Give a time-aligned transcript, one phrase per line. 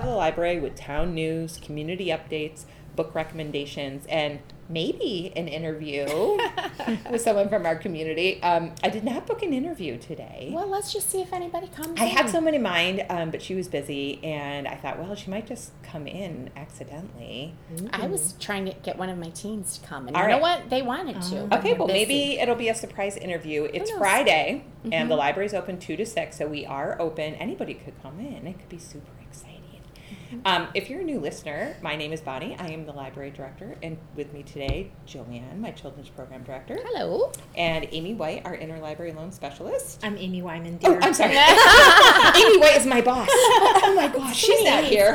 [0.00, 2.64] out of the library with town news, community updates,
[2.96, 6.04] book recommendations, and maybe an interview
[7.10, 8.40] with someone from our community.
[8.42, 10.50] Um, I did not book an interview today.
[10.54, 12.00] Well, let's just see if anybody comes.
[12.00, 15.30] I had someone in mind, um, but she was busy, and I thought, well, she
[15.30, 17.54] might just come in accidentally.
[17.92, 20.38] I was trying to get one of my teens to come, and All you know
[20.38, 20.68] what?
[20.70, 21.40] They wanted to.
[21.42, 21.46] Oh.
[21.46, 21.98] but Okay, well, busy.
[21.98, 23.64] maybe it'll be a surprise interview.
[23.72, 23.90] It's?
[23.92, 25.08] Friday, and Mm-hmm.
[25.08, 27.34] the library's open 2 to 6, so we are open.
[27.34, 28.46] Anybody could come in.
[28.46, 29.14] It could be super exciting.
[29.14, 29.19] Mm-hmm.
[30.44, 32.56] Um, if you're a new listener, my name is Bonnie.
[32.58, 37.32] I am the library director, and with me today, Joanne, my children's program director, Hello.
[37.56, 39.98] and Amy White, our interlibrary loan specialist.
[40.04, 41.00] I'm Amy Wyman, Oh, dear.
[41.02, 41.30] I'm sorry.
[41.34, 43.28] Amy White is my boss.
[43.32, 45.14] Oh my gosh, she's not here.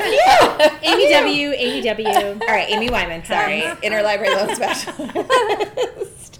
[0.83, 1.51] Amy W.
[1.53, 2.07] Amy W.
[2.41, 6.39] All right, Amy Wyman, sorry, interlibrary loan specialist.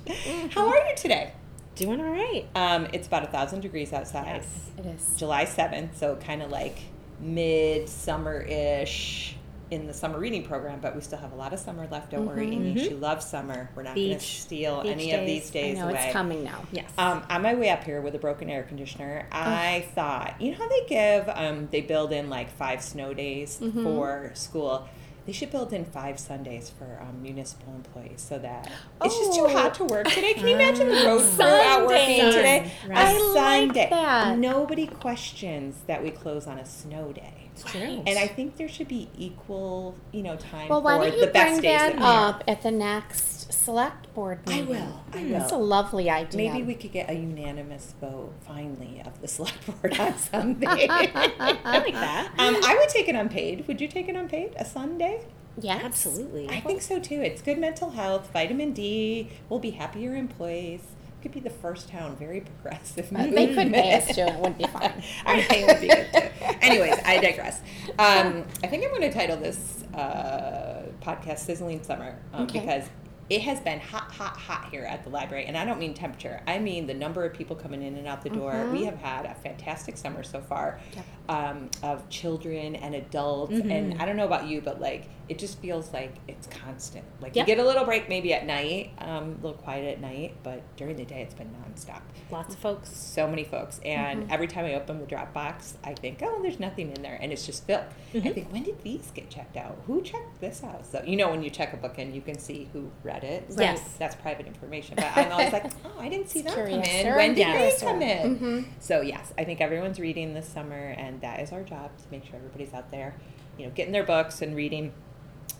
[0.51, 1.31] How are you today?
[1.75, 2.45] Doing all right.
[2.55, 4.25] Um, it's about a thousand degrees outside.
[4.27, 4.69] Yes.
[4.77, 5.15] It is.
[5.17, 6.77] July seventh, so kind of like
[7.25, 9.35] midsummer ish
[9.71, 12.11] in the summer reading program, but we still have a lot of summer left.
[12.11, 12.77] Don't worry, Amy.
[12.79, 13.67] She loves summer.
[13.75, 15.63] We're not going to steal beach any of these days.
[15.63, 16.03] I days know away.
[16.05, 16.61] it's coming now.
[16.71, 16.91] Yes.
[16.99, 20.57] Um, on my way up here with a broken air conditioner, I thought, you know
[20.57, 23.83] how they give, um, they build in like five snow days Mm-hmm.
[23.83, 24.87] for school.
[25.25, 28.71] They should build in five Sundays for um, municipal employees so that
[29.03, 29.49] it's just too Oh.
[29.49, 30.33] hot to work today.
[30.35, 32.71] Can you imagine the road crew out working today?
[32.87, 32.97] Right.
[32.97, 33.31] A I
[33.63, 34.37] like that.
[34.37, 37.49] Nobody questions that we close on a snow day.
[37.53, 38.03] It's true.
[38.05, 41.25] And I think there should be equal, you know, time Well, why for don't you
[41.25, 42.11] the best bring days that of the year.
[42.13, 45.03] up at the next select board I will.
[45.13, 46.51] I That's a lovely idea.
[46.51, 50.67] Maybe we could get a unanimous vote finally of the select board on Sunday.
[50.89, 52.31] I like that.
[52.37, 53.67] Um, I would take it unpaid.
[53.67, 54.53] Would you take it unpaid?
[54.57, 55.25] A Sunday?
[55.59, 55.81] Yes.
[55.83, 56.49] Absolutely.
[56.49, 57.21] I think so too.
[57.21, 59.29] It's good mental health, vitamin D.
[59.49, 60.81] We'll be happier employees.
[61.21, 63.11] Could be the first town, very progressive.
[63.11, 64.29] Uh, They could pay us movement.
[64.29, 64.35] to.
[64.35, 65.01] It would be fine.
[65.25, 66.55] I think it would be good too.
[66.61, 67.61] Anyways, I digress.
[67.97, 72.59] Um, I think I'm going to title this uh, podcast "Sizzling Summer" um, Okay.
[72.59, 72.83] because
[73.29, 76.41] it has been hot, hot, hot here at the library, and I don't mean temperature.
[76.45, 78.51] I mean the number of people coming in and out the door.
[78.71, 80.79] We have had a fantastic summer so far
[81.27, 85.59] um, of children and adults, and I don't know about you, but like it just
[85.59, 87.03] feels like it's constant.
[87.19, 90.35] Like you get a little break maybe at night, um, a little quiet at night,
[90.43, 92.95] but during the day it's been nonstop Lots of folks.
[92.95, 94.31] so many folks and Mm-hmm.
[94.33, 97.45] every time i open the dropbox i think oh there's nothing in there and it's
[97.45, 98.29] just filled i Mm-hmm.
[98.31, 101.43] think when did these get checked out who checked this out so you know when
[101.43, 103.81] you check a book in you can see who read it So Yes.
[103.99, 107.33] that's private information but i'm always like oh i didn't see that come in when
[107.35, 108.65] did they come in Mhm.
[108.79, 112.25] so yes i think everyone's reading this summer and that is our job to make
[112.25, 113.15] sure everybody's out there
[113.57, 114.93] you know getting their books and reading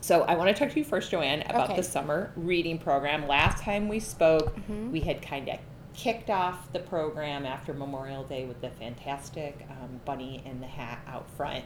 [0.05, 1.77] so I want to talk to you first, Joanne, about Okay.
[1.77, 3.27] the summer reading program.
[3.27, 4.91] Last time we spoke, Mm-hmm.
[4.91, 5.57] we had kind of
[5.95, 10.99] kicked off the program after Memorial Day with the fantastic um, bunny in the hat
[11.07, 11.63] out front,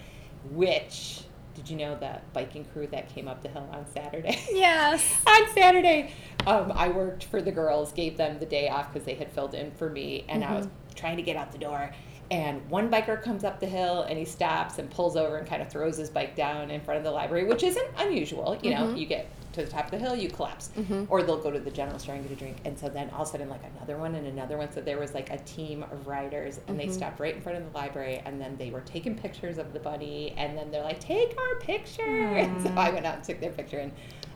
[0.51, 1.21] which
[1.55, 4.39] did you know the biking crew that came up the hill on Saturday?
[4.53, 5.03] Yes.
[5.27, 6.13] on Saturday,
[6.47, 9.53] um, I worked for the girls, gave them the day off because they had filled
[9.53, 11.91] in for me, and I was trying to get out the door.
[12.31, 15.63] And one biker comes up the hill and he stops and pulls over and kind
[15.63, 18.55] of throws his bike down in front of the library, which isn't unusual.
[18.61, 20.69] You know, you get to the top of the hill, you collapse.
[21.09, 22.57] Or they'll go to the general store and get a drink.
[22.65, 24.71] And so then all of a sudden, like another one and another one.
[24.71, 27.63] So there was like a team of riders and they stopped right in front of
[27.71, 30.35] the library and then they were taking pictures of the bunny.
[30.37, 32.03] And then they're like, take our picture.
[32.37, 33.79] And so I went out and took their picture.
[33.79, 33.91] And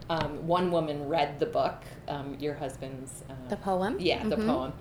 [0.10, 3.24] um, one woman read the book, um, your husband's.
[3.30, 3.98] Um, The poem?
[4.00, 4.46] Yeah, the Mhm.
[4.48, 4.74] poem.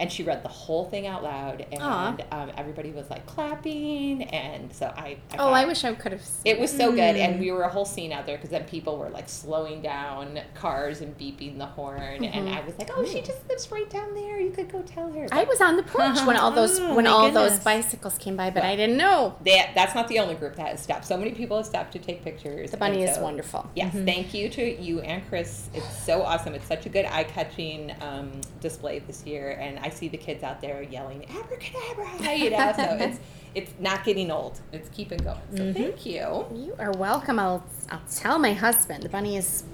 [0.00, 4.72] And she read the whole thing out loud, and um, everybody was like clapping, and
[4.72, 5.18] so I.
[5.32, 6.22] I Oh, I wish I could have.
[6.44, 7.40] it was so good, and Mm.
[7.40, 11.00] we were a whole scene out there because then people were like slowing down cars
[11.02, 14.40] and beeping the horn, and I was like, "Oh, she just lives right down there.
[14.40, 15.38] You could go tell her." Mm-hmm.
[15.38, 18.48] I was on the porch when all those Oh, when all those bicycles came by,
[18.48, 19.36] but I didn't know.
[19.44, 21.04] That, that's not the only group that has stopped.
[21.04, 22.70] So many people have stopped to take pictures.
[22.70, 23.68] The bunny and is wonderful.
[23.74, 25.68] Yes, thank you to you and Chris.
[25.74, 26.54] It's so awesome.
[26.54, 28.30] It's such a good eye-catching um,
[28.60, 32.72] display this year, and I see the kids out there yelling "abracadabra," you know.
[32.76, 33.20] so it's
[33.54, 34.60] it's not getting old.
[34.72, 35.38] It's keeping going.
[35.56, 36.46] So thank you.
[36.54, 37.38] You are welcome.
[37.38, 39.02] I'll I'll tell my husband.
[39.02, 39.64] The bunny is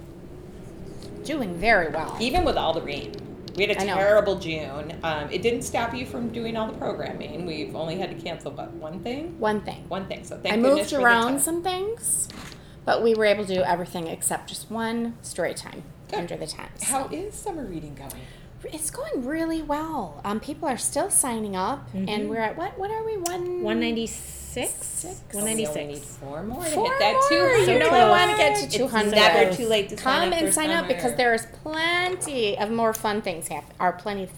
[1.24, 2.16] doing very well.
[2.20, 3.12] Even with all the rain,
[3.56, 4.98] we had a I terrible June.
[5.02, 7.46] Um, it didn't stop you from doing all the programming.
[7.46, 9.38] We've only had to cancel but one thing.
[9.38, 9.84] One thing.
[9.88, 10.24] One thing.
[10.24, 12.28] So thank I moved around some things,
[12.84, 16.20] but we were able to do everything except just one story time Good.
[16.20, 16.70] under the tent.
[16.76, 16.86] so.
[16.86, 18.22] How is summer reading going?
[18.72, 20.20] It's going really well.
[20.24, 22.78] Um, people are still signing up, and we're at what?
[22.78, 23.16] What are we?
[23.16, 24.72] One 196?
[24.86, 25.26] Six.
[25.34, 26.16] We only need 196.
[26.16, 27.28] four more to Four hit that more.
[27.28, 27.72] 200.
[27.72, 29.10] You know I want to get to 200.
[29.10, 32.56] never too late to sign Come up and for sign up because there is plenty
[32.58, 33.74] of more fun things happen.
[33.78, 34.28] Are plenty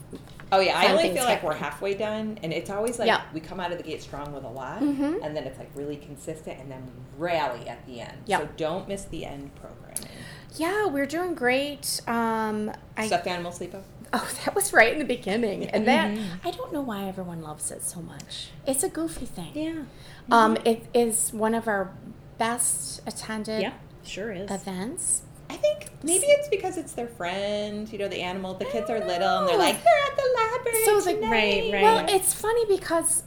[0.51, 3.21] Oh yeah, I only things feel like we're halfway done, and it's always like Yeah.
[3.35, 5.23] we come out of the gate strong with a lot, Mhm.
[5.23, 6.93] and then it's like really consistent, and then we
[7.27, 8.15] rally at the end.
[8.27, 8.39] Yeah.
[8.39, 10.09] So don't miss the end programming.
[10.57, 12.01] Yeah, we're doing great.
[12.09, 13.83] Um, I Stuffed animal sleepover.
[14.13, 16.27] Oh, that was right in the beginning, and that Mhm.
[16.45, 18.49] I don't know why everyone loves it so much.
[18.67, 19.53] It's a goofy thing.
[19.55, 19.83] Yeah.
[20.31, 21.91] Um, it is one of our
[22.39, 23.73] best attended Yeah.
[24.05, 24.51] Sure is.
[24.51, 25.23] events.
[25.51, 27.91] I think maybe it's because it's their friend.
[27.91, 28.55] You know, the animal.
[28.55, 31.31] The kids are little, and they're like, they're at the library So the- tonight.
[31.31, 31.83] Right, right.
[31.83, 33.23] Well, it's funny because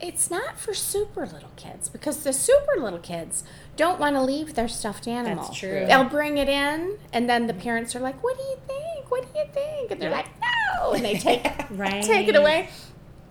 [0.00, 3.42] it's not for super little kids because the super little kids
[3.76, 5.44] don't want to leave their stuffed animal.
[5.44, 5.84] That's true.
[5.86, 8.97] They'll bring it in, and then the parents are like, "What do you think?
[9.08, 10.16] What do you think?" And they're Yeah.
[10.16, 10.28] like,
[10.80, 12.02] "No," and they take Right.
[12.02, 12.68] take it away.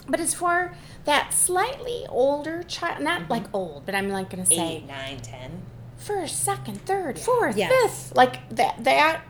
[0.10, 0.74] But it's for
[1.06, 3.32] that slightly older child, not Mm-hmm.
[3.32, 5.62] like old, but I'm like going to say Eight, nine, ten.
[5.98, 7.72] first, second, third, fourth, Yes.
[7.72, 8.84] fifth, like that.
[8.84, 9.22] That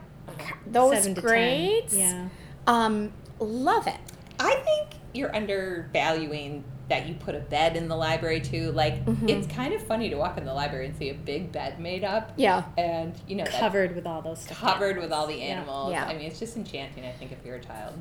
[0.67, 2.27] those Seven grades, Yeah.
[2.67, 3.97] um, love it.
[4.39, 8.71] I think you're undervaluing that you put a bed in the library too.
[8.71, 9.29] Like Mhm.
[9.29, 12.03] it's kind of funny to walk in the library and see a big bed made
[12.03, 12.31] up.
[12.37, 12.63] Yeah.
[12.77, 14.57] And you know Covered with all those stuff.
[14.57, 15.91] covered with all the animals.
[15.91, 16.05] Yeah.
[16.05, 17.05] I mean, it's just enchanting.
[17.05, 17.93] I think if you're a child.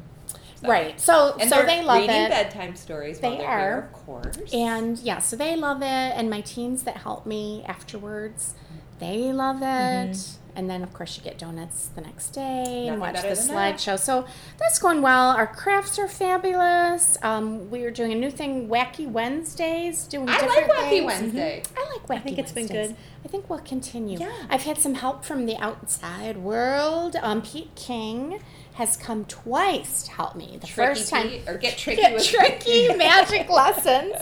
[0.61, 0.99] So- Right.
[1.01, 2.31] So And so they're love reading it.
[2.31, 3.59] bedtime stories while They they're are.
[3.59, 4.55] here, of course.
[4.55, 5.87] And yeah, so they love it.
[5.87, 8.55] And my teens that help me afterwards,
[9.01, 10.17] they love it.
[10.57, 13.49] And then, of course, you get donuts the next day and Nothing watch the than
[13.55, 13.77] that.
[13.77, 13.99] slideshow.
[13.99, 14.27] So
[14.59, 15.31] that's going well.
[15.31, 17.19] Our crafts are fabulous.
[17.23, 21.07] Um, we are doing a new thing, Wacky Wednesdays, doing I different like Wacky things.
[21.07, 21.63] Wednesday.
[21.77, 22.97] I like Wacky I think it's been good.
[23.23, 24.19] I think we'll continue.
[24.19, 24.33] Yeah.
[24.49, 27.17] I've had some help from the outside world.
[27.21, 28.41] Um, Pete King
[28.75, 30.57] has come twice to help me.
[30.61, 34.15] The Tricky first time, Pete, or get tricky get with tricky magic lessons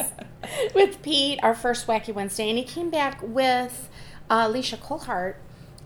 [0.75, 3.88] with Pete, our first Wacky Wednesday, and he came back with
[4.30, 5.40] uh, Alicia Colhart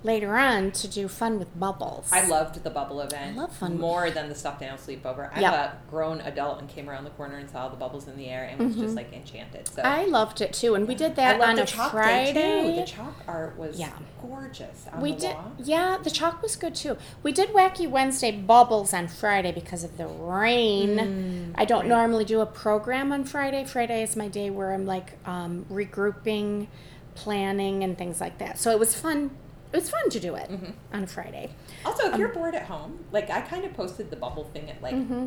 [0.05, 2.09] later on to do fun with bubbles.
[2.13, 3.37] I loved the bubble event.
[3.37, 3.81] I love fun.
[3.81, 5.31] more than the stuffed animal sleepover.
[5.35, 5.53] I'm Yep.
[5.53, 8.45] a grown adult and came around the corner and saw the bubbles in the air
[8.45, 9.67] and was just like enchanted.
[9.67, 10.01] So Mm-hmm.
[10.01, 12.33] I loved it too, and we did that on the a Friday.
[12.75, 12.81] too.
[12.81, 13.91] The chalk art was Yeah.
[14.23, 15.53] gorgeous we did, wall.
[15.59, 15.99] yeah.
[16.03, 16.97] The chalk was good too.
[17.25, 20.97] We did Wacky Wednesday bubbles on Friday because of the rain.
[20.99, 23.65] Mm, I don't normally do a program on Friday.
[23.65, 26.69] Friday is my day where I'm like um, regrouping,
[27.15, 28.59] planning, and things like that.
[28.59, 29.31] So it was fun.
[29.73, 30.73] It was fun to do it Mhm.
[30.93, 31.51] on a Friday.
[31.85, 34.71] Also, if Um, you're bored at home, like I kind of posted the bubble thing
[34.71, 35.27] at like Mm-hmm.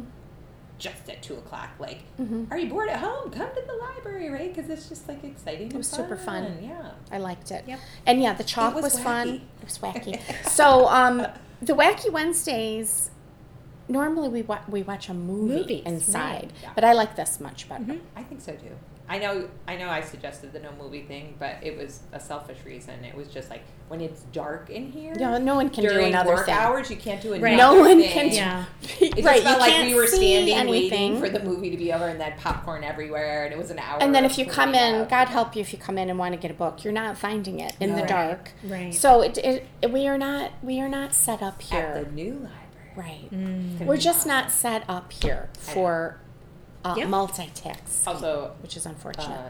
[0.79, 1.69] just at two o'clock.
[1.77, 2.49] Like, Mhm.
[2.51, 3.29] are you bored at home?
[3.29, 4.53] Come to the library, right?
[4.53, 5.67] Because it's just like exciting.
[5.71, 6.57] It was super fun.
[6.61, 6.91] Yeah.
[7.11, 7.65] I liked it.
[7.67, 7.79] Yep.
[8.07, 9.27] And yeah, the chalk was was, fun.
[9.61, 10.19] It was wacky.
[10.47, 11.27] so um,
[11.61, 13.11] the Wacky Wednesdays.
[13.89, 16.69] Normally we wa- we watch a movie Movies, inside, right, yeah.
[16.75, 17.83] but I like this much better.
[17.83, 17.99] Mhm.
[18.15, 18.75] I think so too.
[19.11, 19.49] I know.
[19.67, 19.89] I know.
[19.89, 23.03] I suggested the no movie thing, but it was a selfish reason.
[23.03, 25.13] It was just like when it's dark in here.
[25.19, 26.55] Yeah, no one can do during another work thing.
[26.55, 27.57] hours, you can't do another Right.
[27.57, 28.09] No one thing.
[28.09, 28.65] can do- Yeah.
[29.01, 31.15] It just right, felt you like we were standing anything.
[31.15, 33.79] waiting for the movie to be over, and then popcorn everywhere, and it was an
[33.79, 33.97] hour.
[34.01, 35.09] And then if you come in, up.
[35.09, 37.17] God help you if you come in and want to get a book, you're not
[37.17, 38.07] finding it in the Right.
[38.07, 38.51] dark.
[38.63, 38.93] Right.
[38.95, 42.03] So it, it, we are not we are not set up at here.
[42.05, 42.57] the new library.
[42.95, 43.29] Right.
[43.33, 43.85] Mm.
[43.85, 46.17] We're just not set up here for
[46.83, 47.05] uh, Yeah.
[47.05, 49.29] multitasking, Also, which is unfortunate.
[49.37, 49.49] uh,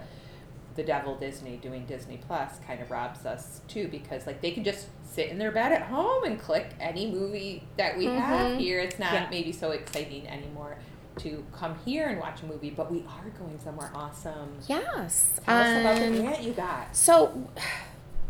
[0.76, 4.64] the devil Disney doing Disney Plus kind of robs us too because like they can
[4.64, 8.58] just sit in their bed at home and click any movie that we have Mhm.
[8.60, 8.80] here.
[8.80, 9.28] It's not Yeah.
[9.30, 10.78] maybe so exciting anymore
[11.18, 14.60] to come here and watch a movie, but we are going somewhere awesome.
[14.68, 15.40] yes.
[15.46, 16.96] Tell us about the Um, grant you got.
[16.96, 17.50] So,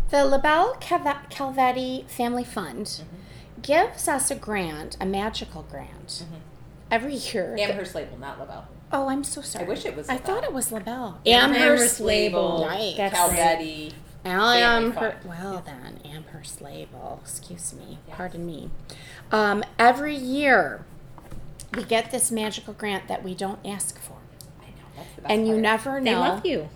[0.10, 3.62] the LaBelle Calve- Calvetti Family Fund Mm-hmm.
[3.62, 6.40] gives us a grant, a magical grant, Mhm.
[6.90, 7.56] every year.
[7.60, 8.66] Amherst Label, not LaBelle.
[8.94, 9.66] Oh, I'm so sorry.
[9.66, 10.26] I wish it was I LaBelle.
[10.36, 11.20] thought it was LaBelle.
[11.26, 12.66] Amherst Label.
[12.68, 12.94] Right.
[12.98, 13.94] That's Calvetti.
[14.24, 14.60] Amherst.
[14.64, 15.16] Family Fund.
[15.26, 17.20] Well then, Amherst Label.
[17.24, 17.98] Excuse me.
[18.08, 18.18] Yes.
[18.18, 18.70] Pardon me.
[19.32, 20.86] Um, every year,
[21.76, 24.14] we get this magical grant that we don't ask for,
[24.62, 25.62] I know that's the best and you part.
[25.62, 26.20] never They know.
[26.20, 26.70] love you.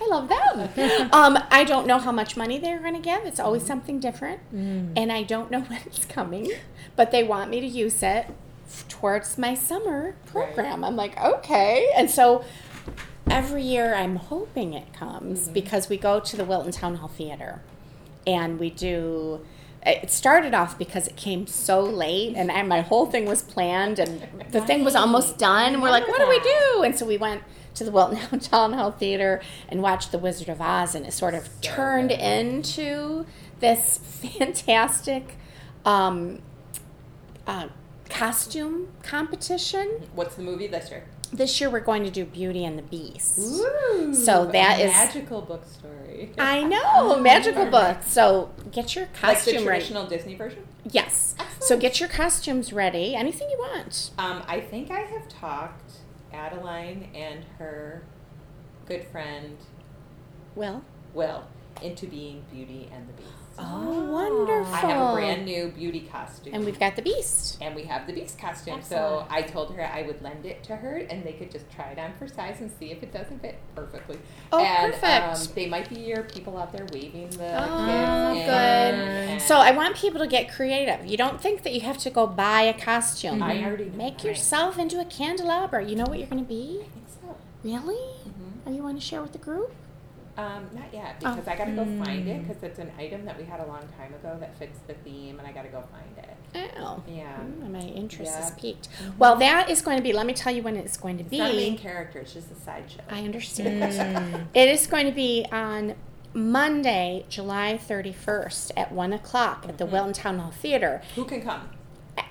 [0.00, 1.08] I love them.
[1.12, 3.24] um, I don't know how much money they're going to give.
[3.26, 4.40] It's always something different.
[4.52, 6.50] And I don't know when it's coming,
[6.96, 8.30] but they want me to use it f-
[8.88, 10.84] towards my summer program.
[10.84, 11.90] I'm like, okay.
[11.96, 12.44] And so
[13.28, 17.62] every year I'm hoping it comes because we go to the Wilton Town Hall Theater
[18.26, 19.44] and we do.
[19.84, 23.98] It started off because it came so late, and I, my whole thing was planned,
[23.98, 25.72] and the thing was almost done.
[25.72, 27.42] And we're like, "What do we do?" And so we went
[27.76, 31.32] to the Wilton Town Hall Theater and watched The Wizard of Oz, and it sort
[31.32, 32.20] of turned good.
[32.20, 33.24] into
[33.60, 33.98] this
[34.38, 35.36] fantastic
[35.86, 36.42] um,
[37.46, 37.68] uh,
[38.10, 40.08] costume competition.
[40.14, 41.04] What's the movie this year?
[41.32, 43.38] this year we're going to do Beauty and the Beast.
[43.38, 46.32] Ooh, So that a is- magical book story.
[46.36, 47.98] I know, magical book.
[48.02, 49.64] So get your like the costume ready.
[49.84, 50.66] traditional Disney version.
[50.90, 51.36] Yes.
[51.60, 53.14] So get your costumes ready.
[53.14, 54.10] Anything you want.
[54.18, 55.92] Um, I think I have talked
[56.32, 58.02] Adeline and her
[58.86, 59.56] good friend
[60.56, 60.82] Well,
[61.14, 61.44] Will
[61.80, 63.28] into being Beauty and the Beast.
[63.62, 64.74] Oh, wonderful.
[64.74, 66.54] I have a brand new beauty costume.
[66.54, 67.58] And we've got the Beast.
[67.60, 68.78] and we have the beast costume.
[68.78, 68.86] Excellent.
[68.86, 71.86] So I told her I would lend it to her, and they could just try
[71.90, 74.18] it on for size and see if it doesn't fit perfectly.
[74.52, 75.48] Oh, and, perfect.
[75.48, 78.44] Um, they might be your people out there waving the Oh, good.
[78.48, 81.04] and- So I want people to get creative.
[81.06, 83.42] You don't think that you have to go buy a costume.
[83.42, 85.84] I already know Make yourself into a candelabra.
[85.84, 86.80] You know what you're going to be?
[86.82, 87.36] I think so.
[87.62, 87.94] Really?
[88.26, 88.66] Mhm.
[88.66, 89.72] Are you want to share with the group?
[90.40, 91.34] Um, not yet Oh.
[91.34, 93.66] because I got to go find it because it's an item that we had a
[93.66, 96.70] long time ago that fits the theme, and I got to go find it.
[96.78, 97.02] Oh.
[97.08, 97.36] Yeah.
[97.40, 98.56] Mm, my interest is Yeah.
[98.58, 98.88] piqued.
[99.18, 101.30] Well, that is going to be, let me tell you when it's going to It's
[101.30, 101.38] be.
[101.38, 103.02] not main character; it's just a sideshow.
[103.10, 104.48] I understand.
[104.54, 105.94] it is going to be on
[106.32, 109.92] Monday, July 31st at 1 o'clock at the Mm-hmm.
[109.92, 111.02] Wilton Town Hall Theater.
[111.16, 111.68] Who can come?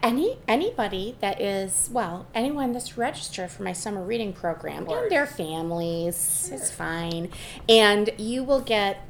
[0.02, 5.26] Any Anybody that is, well, anyone that's registered for my summer reading program and their
[5.26, 6.56] families Sure.
[6.56, 7.30] is fine.
[7.68, 9.06] And you will get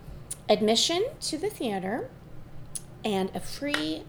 [0.48, 2.10] admission to the theater
[3.06, 4.04] and a free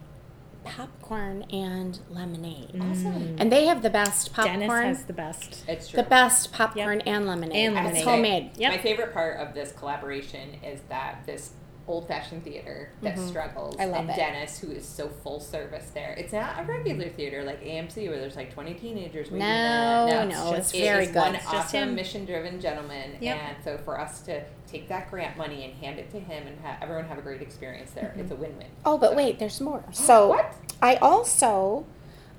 [0.65, 2.71] popcorn and lemonade.
[2.81, 3.37] Awesome.
[3.39, 4.61] And they have the best popcorn.
[4.61, 5.65] Dennis has the best.
[5.69, 5.97] It's true.
[6.03, 7.67] the best popcorn and lemonade.
[7.67, 7.97] And lemonade.
[7.97, 8.51] It's homemade.
[8.57, 8.73] Yep.
[8.73, 11.51] My favorite part of this collaboration is that this
[11.91, 13.83] old fashioned theater that struggles Mm-hmm.
[13.83, 14.17] I love and it.
[14.17, 16.13] Dennis who is so full service there.
[16.17, 20.27] It's not a regular theater like AMC where there's like twenty teenagers waiting No, there.
[20.27, 21.17] no, it's, it's very it good.
[21.17, 23.37] one It's just awesome mission driven gentleman Yep.
[23.39, 26.59] and so for us to take that grant money and hand it to him and
[26.61, 28.69] ha- everyone have a great experience there, it's a win win.
[28.85, 29.85] Oh, but wait, there's more.
[29.93, 30.55] So What?
[30.81, 31.85] I also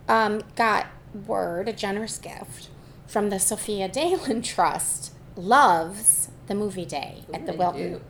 [0.07, 0.87] um, got
[1.27, 2.69] word, a generous gift
[3.07, 5.13] from the Sophia Dalen Trust.
[5.35, 8.01] Loves the movie day at the Ooh, Wilton.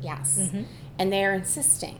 [0.00, 0.64] Yes, Mhm.
[0.98, 1.98] And they're insisting.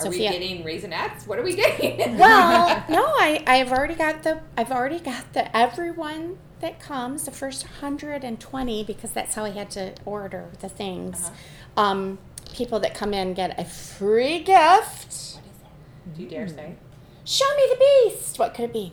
[0.00, 1.26] Are we getting raisinets?
[1.26, 1.98] What are we getting?
[2.18, 7.30] well, no, I I've already got the I've already got the everyone that comes the
[7.30, 11.24] first 120 because that's how I had to order the things.
[11.24, 11.82] Uh-huh.
[11.82, 12.18] Um,
[12.52, 14.48] people that come in get a free gift.
[14.54, 16.14] What is it?
[16.16, 16.76] Do you dare say?
[17.24, 18.38] Show me the beast.
[18.38, 18.92] What could it be?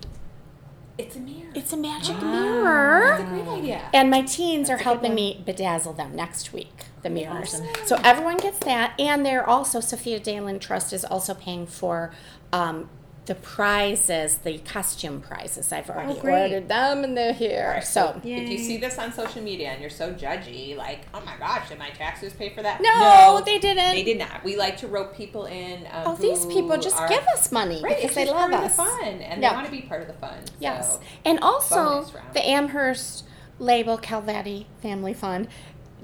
[0.98, 1.52] It's a mirror.
[1.54, 3.14] It's a magic That's mirror.
[3.14, 3.90] a great idea.
[3.94, 7.56] And my teens are That's a good helping me bedazzle them next week, the mirrors.
[7.56, 7.68] Awesome.
[7.86, 8.98] So everyone gets that.
[9.00, 12.12] And they're also, Sophia Dalen Trust is also paying for
[12.54, 12.90] um,
[13.26, 15.72] the prizes, the costume prizes.
[15.72, 17.66] I've already Oh, ordered them and they're here.
[17.70, 21.22] Alright, so, if you see this on social media and you're so judgy, like, oh
[21.26, 22.82] my gosh, did my taxes pay for that?
[22.82, 23.94] no, they didn't.
[23.96, 24.44] They did not.
[24.44, 25.86] We like to rope people in.
[25.92, 28.72] Um, Oh, these people just are- give us money right because they love part us.
[28.72, 29.50] of the fun, and Yeah.
[29.50, 30.38] they want to be part of the fun.
[30.60, 30.94] Yes.
[30.94, 31.00] So.
[31.26, 33.24] And also, the Amherst
[33.58, 35.48] Label Calvetti Family Fund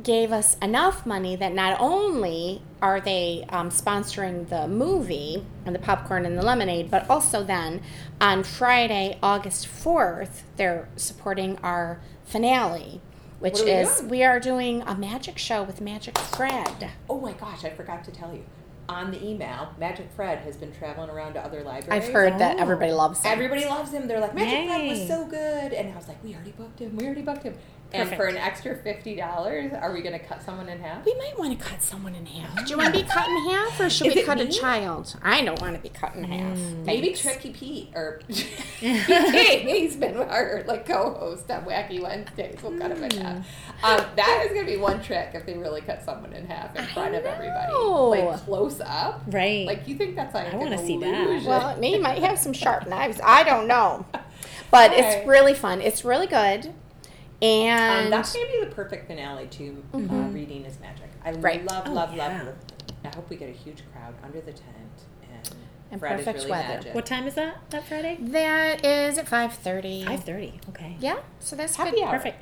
[0.02, 5.80] gave us enough money that not only are they um, sponsoring the movie and the
[5.80, 7.82] popcorn and the lemonade, but also then
[8.20, 13.02] on Friday, August 4th, they're supporting our finale,
[13.40, 14.10] which we is doing?
[14.10, 16.90] we are doing a magic show with Magic Fred.
[17.10, 18.44] Oh my gosh, I forgot to tell you.
[18.90, 22.04] On the email, Magic Fred has been traveling around to other libraries.
[22.04, 22.62] I've heard that Oh.
[22.62, 23.32] everybody loves him.
[23.32, 24.08] Everybody loves him.
[24.08, 25.72] They're like, Magic Fred was so good.
[25.72, 26.98] And I was like, we already booked him.
[26.98, 27.54] We already booked him.
[27.94, 31.06] And for an extra $50, are we going to cut someone in half?
[31.06, 32.66] We might want to cut someone in half.
[32.66, 34.48] Do you want to be cut in half, or should Is we it cut a
[34.48, 35.16] child?
[35.22, 36.58] I don't want to be cut in half.
[36.86, 37.22] Maybe Thanks.
[37.22, 38.22] Tricky Pete or
[38.80, 42.58] he's been our like co-host on Wacky Wednesdays.
[42.64, 43.38] We'll cut him in half.
[43.84, 46.84] Um, that is gonna be one trick if they really cut someone in half in
[46.84, 49.24] I front of everybody, like close up.
[49.28, 49.66] Right.
[49.66, 51.28] Like you think that's like I an wanna see that.
[51.28, 51.50] illusion.
[51.50, 53.20] Well, me might have some sharp knives.
[53.24, 54.06] I don't know,
[54.72, 55.00] but Alright.
[55.00, 55.82] it's really fun.
[55.82, 56.74] It's really good,
[57.42, 60.34] um, and that's gonna be the perfect finale to uh, Mhm.
[60.34, 61.10] reading is magic.
[61.26, 61.66] I Right.
[61.66, 62.44] love, Oh, love, yeah.
[62.44, 62.56] love.
[63.04, 65.56] I hope we get a huge crowd under the tent and,
[65.92, 66.74] And Fred perfect is really weather.
[66.76, 66.96] magic.
[66.96, 67.58] What time is that?
[67.72, 68.18] That Friday?
[68.20, 70.06] that is at five thirty.
[70.06, 70.60] Five thirty.
[70.70, 70.96] Okay.
[71.00, 72.04] Yeah, so that's Happy good.
[72.04, 72.12] hour.
[72.12, 72.38] Perfect.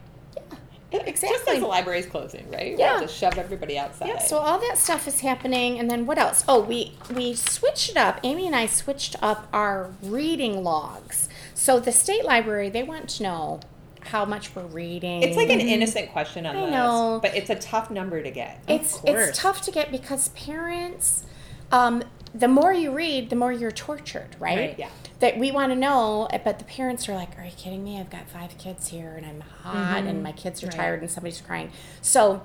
[0.91, 1.53] Yeah, Just exactly.
[1.53, 2.75] as the library's closing, right?
[2.77, 2.93] Yeah.
[2.93, 4.07] We'll just shove everybody outside.
[4.07, 6.43] Yeah, so all that stuff is happening, and then what else?
[6.47, 8.19] Oh, we we switched it up.
[8.23, 11.29] Amy and I switched up our reading logs.
[11.53, 13.59] So the state library they want to know
[14.01, 15.21] how much we're reading.
[15.23, 17.19] It's like an innocent question on I the know.
[17.21, 18.63] but it's a tough number to get.
[18.67, 21.23] it's it's tough to get because parents,
[21.71, 22.03] um,
[22.33, 24.57] the more you read, the more you're tortured, right?
[24.57, 24.89] Right, yeah.
[25.19, 27.99] That we want to know, but the parents are like, "Are you kidding me?
[27.99, 30.75] I've got five kids here, and I'm hot, and my kids are Right.
[30.75, 32.43] tired, and somebody's crying." So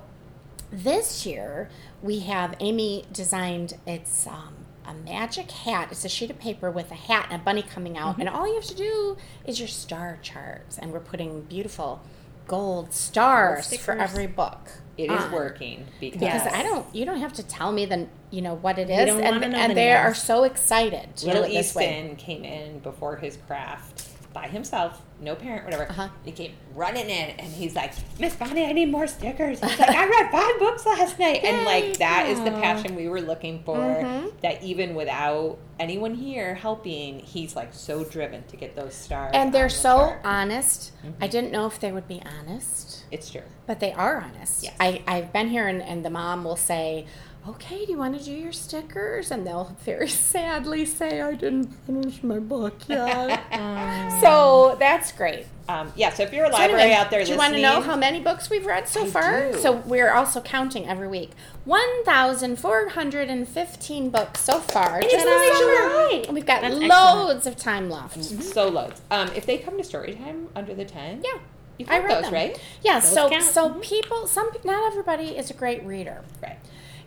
[0.73, 1.71] this year
[2.03, 4.55] we have Amy designed it's um,
[4.87, 5.89] a magic hat.
[5.91, 8.37] It's a sheet of paper with a hat and a bunny coming out, and mm-hmm.
[8.37, 12.03] all you have to do is your star charts, and we're putting beautiful
[12.47, 14.69] gold stars for every book.
[14.97, 15.33] It is on.
[15.33, 18.79] working because Because I don't, you don't have to tell me the, you know what
[18.79, 21.49] it is, don't and wanna know and the they are so excited to Little do
[21.49, 22.01] it this way.
[22.01, 25.89] Easton came in before his craft by himself, no parent, whatever.
[25.89, 26.09] Uh-huh.
[26.25, 29.61] He came running in and he's like, Miss Bonnie, I need more stickers.
[29.61, 31.45] He's like, I read five books last night.
[31.45, 33.77] And like that is the passion we were looking for.
[33.79, 34.33] Mhm.
[34.43, 39.31] That even without anyone here helping, he's like so driven to get those stars.
[39.35, 40.21] And they're the so chart.
[40.25, 40.91] honest.
[41.07, 41.15] Mhm.
[41.21, 43.43] I didn't know if they would be honest, It's true.
[43.67, 44.65] but they are honest.
[44.65, 44.75] Yes.
[44.81, 47.07] I, I've been here, and, and the mom will say,
[47.47, 49.31] Okay, do you want to do your stickers?
[49.31, 53.43] And they'll very sadly say, I didn't finish my book yet.
[54.23, 55.45] so that's great.
[55.69, 57.61] Um, yeah, so if you're a So library anyway, out there do you want to
[57.61, 59.53] know how many books we've read so I far?
[59.53, 59.59] do.
[59.59, 61.31] So we're also counting every week.
[61.65, 65.01] 1,415 books so far.
[65.03, 65.49] it's just only.
[65.49, 66.23] July.
[66.27, 68.23] And we've got That's loads of time left.
[68.25, 69.01] so loads.
[69.11, 71.39] Um, if they come to story time under the 10, Yeah.
[71.79, 72.35] you've I read those, them.
[72.35, 72.61] right?
[72.83, 73.43] Yeah, Those so count.
[73.45, 73.83] so Mhm.
[73.83, 76.59] people, some not everybody is a great reader, Right.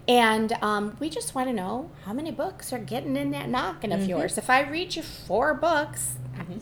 [0.07, 3.91] And um, we just want to know how many books are getting in that noggin
[3.91, 4.37] of yours.
[4.37, 6.15] If I read you four books,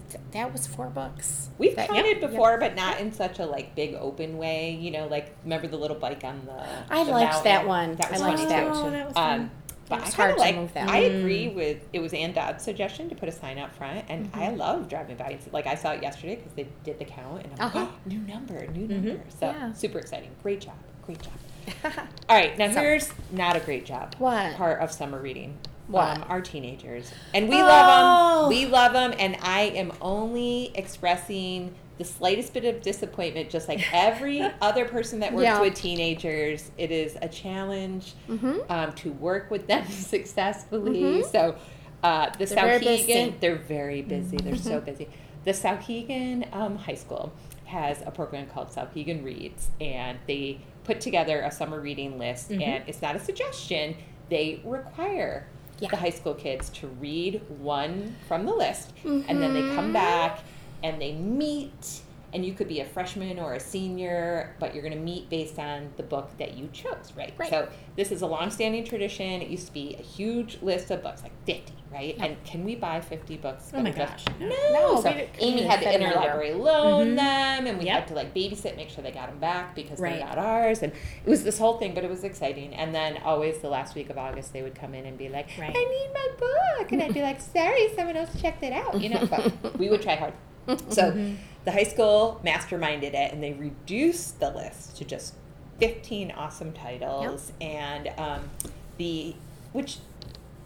[0.10, 1.50] th- that was four books.
[1.58, 4.72] We've That- counted yep, before, but not in such a like big open way.
[4.72, 6.66] You know, like remember the little bike on the.
[6.94, 7.96] I the liked that one.
[7.96, 8.70] That was I liked funny that too.
[8.70, 8.78] one.
[8.88, 9.52] Oh, that was Um, fun.
[9.90, 10.56] but It's I kind hard of to like.
[10.56, 13.76] move that I agree with it was Ann Dodd's suggestion to put a sign out
[13.76, 14.58] front, and I Mm-hmm.
[14.58, 15.28] love driving by.
[15.30, 17.80] It's Like I saw it yesterday because they did the count, and I'm Uh-huh.
[17.82, 19.20] like, oh, new number, new number.
[19.40, 19.74] So Yeah.
[19.74, 20.32] super exciting.
[20.42, 20.74] Great job.
[21.06, 21.34] Great job.
[22.30, 24.16] All right, now So- here's not a great job.
[24.18, 24.56] What?
[24.56, 25.58] part of summer reading?
[25.88, 26.18] What?
[26.18, 27.66] Um, our teenagers, and we Oh.
[27.66, 28.50] love them.
[28.50, 33.82] We love them, and I am only expressing the slightest bit of disappointment, just like
[33.94, 35.62] every other person that works Yeah.
[35.62, 36.72] with teenagers.
[36.78, 38.70] It is a challenge Mhm.
[38.70, 41.02] um, to work with them successfully.
[41.22, 41.32] Mhm.
[41.32, 41.56] So
[42.04, 43.14] uh, the They're very busy.
[43.14, 43.30] Mm-hmm.
[43.36, 44.38] Souhegan, they're very busy.
[44.38, 45.08] They're so busy.
[45.44, 47.32] The Souhegan um, High School
[47.66, 52.50] has a program called Souhegan Reads, and they put together a summer reading list.
[52.50, 52.62] Mm-hmm.
[52.62, 53.96] And it's not a suggestion;
[54.30, 55.48] they require
[55.80, 55.90] Yeah.
[55.90, 59.94] the high school kids to read one from the list, and then they come Mhm.
[59.94, 60.40] back
[60.84, 62.02] and they meet.
[62.36, 65.58] And you could be a freshman or a senior, but you're going to meet based
[65.58, 67.34] on the book that you chose, right?
[67.38, 67.50] Right.
[67.50, 69.42] So this is a long-standing tradition.
[69.42, 72.14] It used to be a huge list of books, like 50, right?
[72.20, 73.72] And can we buy 50 books?
[73.74, 74.50] Oh my gosh, no.
[74.50, 75.02] No.
[75.02, 75.08] So
[75.40, 76.18] Amy had the fit a number.
[76.28, 77.16] interlibrary loan Mhm.
[77.16, 77.96] them, and we Yep.
[78.00, 80.16] had to like babysit, make sure they got them back because Right.
[80.16, 80.84] they got ours.
[80.84, 80.92] And
[81.26, 82.74] it was this whole thing, but it was exciting.
[82.76, 85.48] And then always the last week of August, they would come in and be like,
[85.58, 85.72] Right.
[85.74, 89.08] "I need my book," and I'd be like, "Sorry, someone else checked it out," you
[89.08, 89.26] know.
[89.26, 90.34] But we would try hard.
[90.68, 90.76] So
[91.12, 91.36] Mm-hmm.
[91.66, 95.34] the high school masterminded it, and they reduced the list to just
[95.80, 98.50] 15 awesome titles, and um,
[98.98, 99.36] the
[99.74, 99.98] which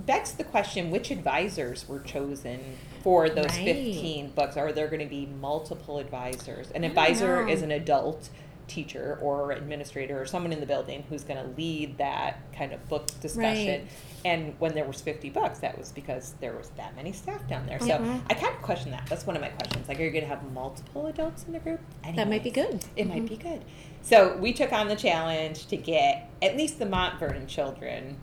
[0.05, 2.59] begs the question: which advisors were chosen
[3.03, 3.65] for those Right.
[3.65, 4.55] 15 books?
[4.57, 6.69] Are there going to be multiple advisors?
[6.71, 8.29] An advisor is an adult
[8.69, 12.87] teacher or administrator or someone in the building who's going to lead that kind of
[12.87, 13.81] book discussion.
[13.81, 13.87] Right.
[14.25, 17.65] And when there was 50 bucks, that was because there was that many staff down
[17.65, 17.79] there.
[17.79, 18.21] So Mhm.
[18.29, 19.05] I kind of question that.
[19.07, 19.87] That's one of my questions.
[19.87, 21.79] Like, are you going to have multiple adults in the group?
[22.15, 22.85] That might be good.
[22.95, 23.63] It might be good.
[24.01, 28.17] So we took on the challenge to get at least the Mont Vernon children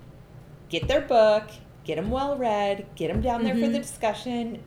[0.69, 1.45] get their book,
[1.85, 3.83] get them well read, get them down there for the Mhm.
[3.83, 4.63] discussion.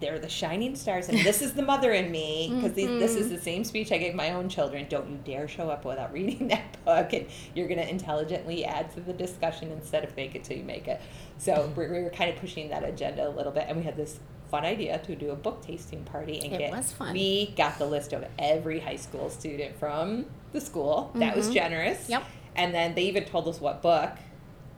[0.00, 3.40] They're the shining stars, and this is the mother in me because this is the
[3.40, 4.86] same speech I gave my own children.
[4.90, 8.92] Don't you dare show up without reading that book, and you're going to intelligently add
[8.94, 11.00] to the discussion instead of fake it till you make it.
[11.38, 13.96] So we we were kind of pushing that agenda a little bit, and we had
[13.96, 14.18] this
[14.50, 16.70] fun idea to do a book tasting party and It get.
[16.72, 17.12] was fun.
[17.12, 21.10] We got the list of every high school student from the school.
[21.16, 21.54] That was Mhm.
[21.54, 22.08] generous.
[22.08, 22.22] Yep.
[22.54, 24.10] And then they even told us what book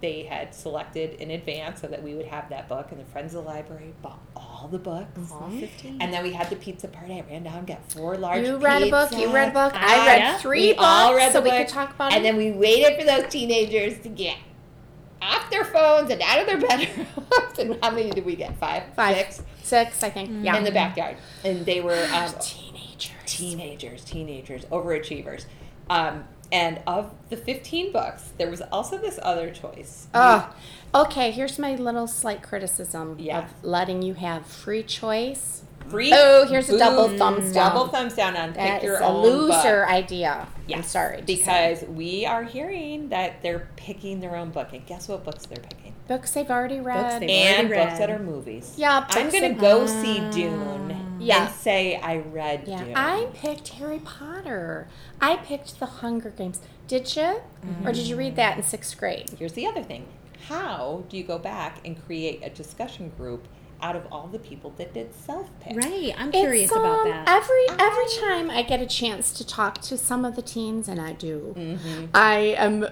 [0.01, 2.89] they had selected in advance so that we would have that book.
[2.93, 5.31] And the Friends of the Library bought all the books.
[5.33, 6.01] All 15.
[6.01, 7.15] And then we had the pizza party.
[7.15, 8.47] I ran down, and got four large.
[8.47, 9.11] You read a book.
[9.13, 9.73] You read a book.
[9.75, 10.39] I Ah, read yeah.
[10.39, 12.29] three We books, all read so we book, could talk about And it.
[12.29, 14.37] And then we waited for those teenagers to get
[15.21, 17.59] off their phones and out of their bedrooms.
[17.59, 18.57] and how many did we get?
[18.59, 19.17] Five, Five.
[19.17, 20.31] six Six, I think.
[20.45, 20.57] Yeah.
[20.57, 21.17] in the backyard.
[21.45, 23.11] And they were um, Teenagers.
[23.27, 25.45] teenagers, teenagers, overachievers.
[25.91, 30.09] Um, and of the 15 books, there was also this other choice.
[30.15, 30.55] Oh,
[30.95, 31.31] okay.
[31.31, 33.39] Here's my little slight criticism Yeah.
[33.41, 35.63] of letting you have free choice.
[35.89, 36.11] Free.
[36.15, 37.73] Oh, here's a double thumbs down.
[37.73, 39.91] Double thumbs down on That pick is your a loser book.
[39.91, 40.47] idea.
[40.75, 41.23] I'm sorry.
[41.23, 41.37] to say.
[41.37, 45.57] because we are hearing that they're picking their own book, and guess what books they're
[45.63, 45.95] picking?
[46.07, 47.03] books they've already read.
[47.03, 48.75] Books they've- and already books that are movies.
[48.79, 51.47] Yeah, I'm gonna go see Dune Yeah.
[51.47, 52.97] and say I read yeah, Dune.
[52.97, 54.89] I picked Harry Potter.
[55.21, 56.61] I picked The Hunger Games.
[56.87, 57.43] Did you?
[57.85, 59.31] Or did you read that in sixth grade?
[59.39, 60.07] Here's the other thing:
[60.49, 63.47] How do you go back and create a discussion group
[63.81, 65.77] out of all the people that did self pick.
[65.77, 66.15] Right.
[66.17, 67.29] I'm curious about um, that.
[67.29, 71.01] Every every time I get a chance to talk to some of the teens, and
[71.01, 71.79] I do,
[72.15, 72.87] I am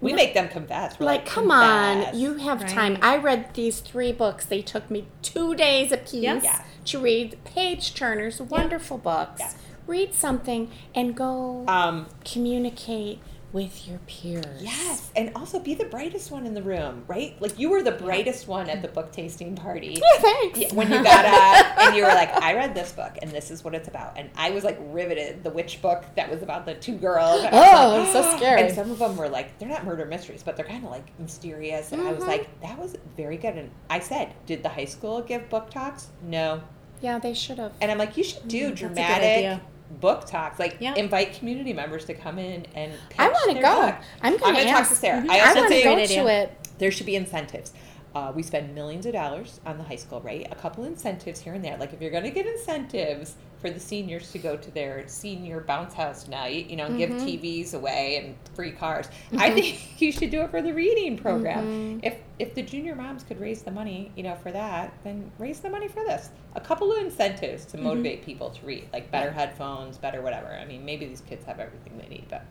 [0.00, 0.98] We make them confess.
[1.00, 2.70] We're like, like, come on, you have Right.
[2.70, 2.98] time.
[3.00, 4.44] I read these three books.
[4.44, 6.64] They took me two days apiece Yep.
[6.86, 7.38] To read.
[7.44, 9.40] Page Turners, wonderful books.
[9.40, 9.50] Yeah.
[9.86, 13.20] Read something and go Um, communicate
[13.52, 14.44] with your peers.
[14.60, 17.40] yes, and also be the brightest one in the room, right?
[17.40, 19.96] Like you were the brightest one at the book tasting party.
[20.02, 20.58] Yeah, thanks.
[20.60, 23.50] Yeah, when you got up and you were like, I read this book and this
[23.50, 24.18] is what it's about.
[24.18, 25.42] And I was like riveted.
[25.44, 27.44] The witch book that was about the two girls.
[27.44, 28.62] And I was Oh, like, I'm so scary.
[28.62, 31.06] And some of them were like, they're not murder mysteries, but they're kind of like
[31.18, 31.92] mysterious.
[31.92, 32.28] And I was Mhm.
[32.28, 33.56] like, that was very good.
[33.56, 36.08] And I said, did the high school give book talks?
[36.22, 36.62] No.
[37.00, 37.72] Yeah, they should have.
[37.80, 39.60] And I'm like, you should do Mm, that's a good dramatic.
[40.00, 40.58] Book talks.
[40.58, 40.94] Like, Yeah.
[40.94, 43.74] invite community members to come in and pitch I want to go.
[43.86, 43.94] book.
[44.22, 45.22] I'm I'm going going to to talk to Sarah.
[45.22, 45.30] Mhm.
[45.30, 46.42] I I also want to think go Great to idea.
[46.44, 46.68] it.
[46.78, 47.72] there should be incentives.
[48.14, 50.46] Uh, we spend millions of dollars on the high school, right?
[50.50, 51.76] A couple incentives here and there.
[51.76, 55.60] Like if you're going to give incentives for the seniors to go to their senior
[55.60, 57.26] bounce house night, you know, and give Mm-hmm.
[57.26, 59.08] TVs away and free cars.
[59.38, 61.64] I think you should do it for the reading program.
[61.64, 62.00] Mm-hmm.
[62.02, 65.60] If if the junior moms could raise the money, you know, for that, then raise
[65.60, 66.28] the money for this.
[66.54, 67.78] A couple of incentives Mm-hmm.
[67.78, 70.48] to motivate people to read, like better headphones, better whatever.
[70.48, 72.44] I mean, maybe these kids have everything they need, but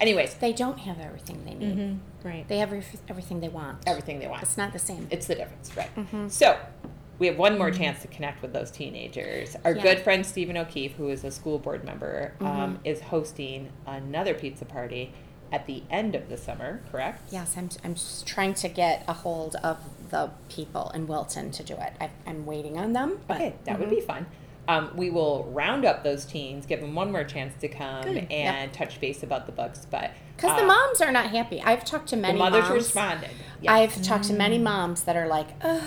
[0.00, 1.74] anyways, They don't have everything they need.
[1.74, 1.94] hmm
[2.28, 2.46] Right.
[2.46, 3.78] They have every- everything they want.
[3.86, 4.42] everything they want.
[4.44, 5.08] It's not the same.
[5.10, 5.92] It's the difference, right?
[5.96, 6.28] Mm-hmm.
[6.28, 6.56] So,
[7.22, 9.54] we have one more chance to connect with those teenagers.
[9.64, 9.82] Our Yeah.
[9.84, 12.76] good friend Stephen O'Keefe, who is a school board member, um, Mm-hmm.
[12.86, 15.12] is hosting another pizza party
[15.52, 17.32] at the end of the summer, correct?
[17.32, 17.94] Yes, I'm, I'm
[18.26, 19.78] trying to get a hold of
[20.10, 21.92] the people in Wilton to do it.
[22.00, 23.20] I, I'm waiting on them.
[23.28, 24.26] But Okay, that would be fun.
[24.66, 28.26] Um, we will round up those teens, give them one more chance to come Good.
[28.32, 29.86] and touch base about the books.
[29.88, 31.60] But Because the uh, moms are not happy.
[31.62, 32.74] I've talked to the many mothers moms.
[32.74, 33.30] responded.
[33.60, 33.70] Yes.
[33.72, 34.38] I've talked to Mm.
[34.38, 35.82] many moms that are like, ugh,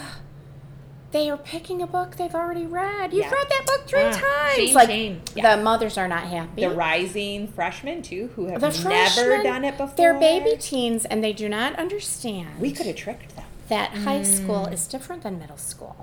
[1.16, 3.14] they are picking a book they've already read.
[3.14, 3.32] You've Yeah.
[3.32, 4.56] read that book three Ah, times.
[4.58, 5.22] shame, like, shame.
[5.34, 5.56] Yeah.
[5.56, 6.62] the mothers are not happy.
[6.62, 9.96] the rising freshmen too, who have The never freshmen, done it before.
[9.96, 13.46] They're baby teens and they do not understand We could have tricked them.
[13.70, 14.26] that high Mm.
[14.26, 15.96] school is different than middle school.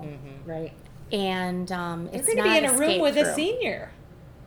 [0.47, 0.71] Right.
[1.11, 3.91] And um, They're it's going to be in a room with a senior.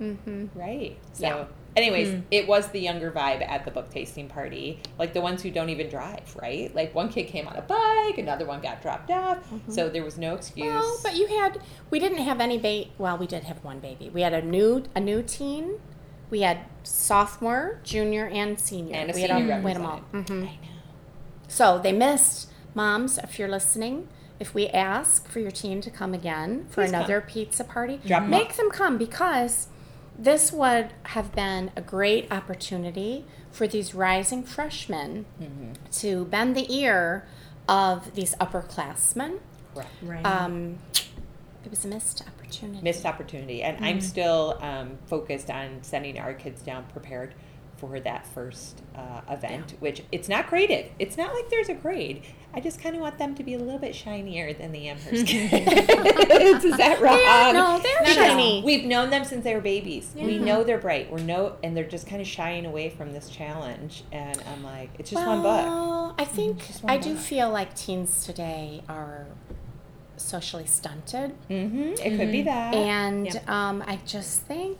[0.02, 0.46] Mm-hmm.
[0.58, 0.96] Right.
[1.12, 1.44] So, Yeah.
[1.76, 2.20] Anyways, Hmm.
[2.30, 4.80] it was the younger vibe at the book tasting party.
[4.98, 6.74] Like the ones who don't even drive, right?
[6.74, 9.38] Like one kid came on a bike, another one got dropped off.
[9.68, 10.66] So there was no excuse.
[10.66, 10.78] Mm-hmm.
[10.78, 11.60] Well, but you had
[11.90, 12.92] we didn't have any bait.
[12.98, 14.10] Well, we did have one baby.
[14.12, 15.74] We had a new a new teen.
[16.28, 18.96] We had sophomore, junior, and senior.
[18.96, 20.00] and a we senior had, we had them all.
[20.12, 20.30] Mhm.
[20.42, 20.58] I know.
[21.48, 23.18] So they missed moms.
[23.18, 24.08] If you're listening,
[24.40, 26.94] if we ask for your team to come again for Please come.
[27.00, 28.56] another pizza party, Drop make off.
[28.56, 29.68] them come because
[30.18, 35.72] this would have been a great opportunity for these rising freshmen Mm-hmm.
[35.92, 37.26] to bend the ear
[37.68, 39.38] of these upperclassmen.
[39.74, 39.90] Correct.
[40.02, 40.24] Right.
[40.24, 40.78] Um,
[41.64, 42.82] it was a missed opportunity.
[42.82, 43.62] Missed opportunity.
[43.62, 47.34] And I'm still um, focused on sending our kids down prepared
[47.76, 50.92] for that first uh, event, which it's not graded.
[50.98, 52.22] It's not like there's a grade.
[52.56, 55.26] I just kind of want them to be a little bit shinier than the Amherst
[55.26, 55.52] kids.
[56.64, 57.18] Is that wrong?
[57.18, 58.62] They're- no, they're Because shiny.
[58.64, 60.10] We've known them since they were babies.
[60.16, 61.10] We know they're bright.
[61.12, 64.04] We're no, and they're just kind of shying away from this challenge.
[64.10, 66.14] And I'm like, it's just one book.
[66.18, 69.26] I think Just one I do feel like teens today are
[70.16, 71.92] socially stunted, Mm-hmm.
[72.02, 72.72] It could be that.
[72.74, 73.48] and Yep.
[73.50, 74.78] um, I just think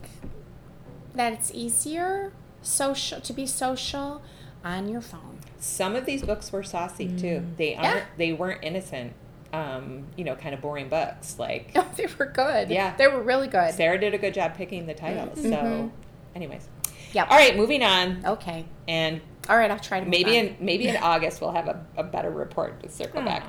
[1.15, 4.23] that it's easier social to be social
[4.65, 5.26] on your phone.
[5.59, 7.43] Some of these books were saucy too.
[7.57, 7.97] They aren't.
[7.97, 8.05] Yeah.
[8.19, 9.13] They weren't innocent.
[9.53, 11.39] Um, you know, kind of boring books.
[11.39, 12.69] Like Oh, they were good.
[12.71, 12.95] Yeah.
[12.97, 13.73] they were really good.
[13.75, 15.41] Sarah did a good job picking the titles.
[15.41, 15.91] So, Mhm.
[16.35, 16.69] anyways,
[17.13, 17.25] yeah.
[17.25, 18.23] all right, moving on.
[18.27, 18.67] Okay.
[18.89, 19.71] And All right.
[19.71, 22.89] I'll try to maybe in maybe in August we'll have a, a better report to
[22.91, 23.45] circle back.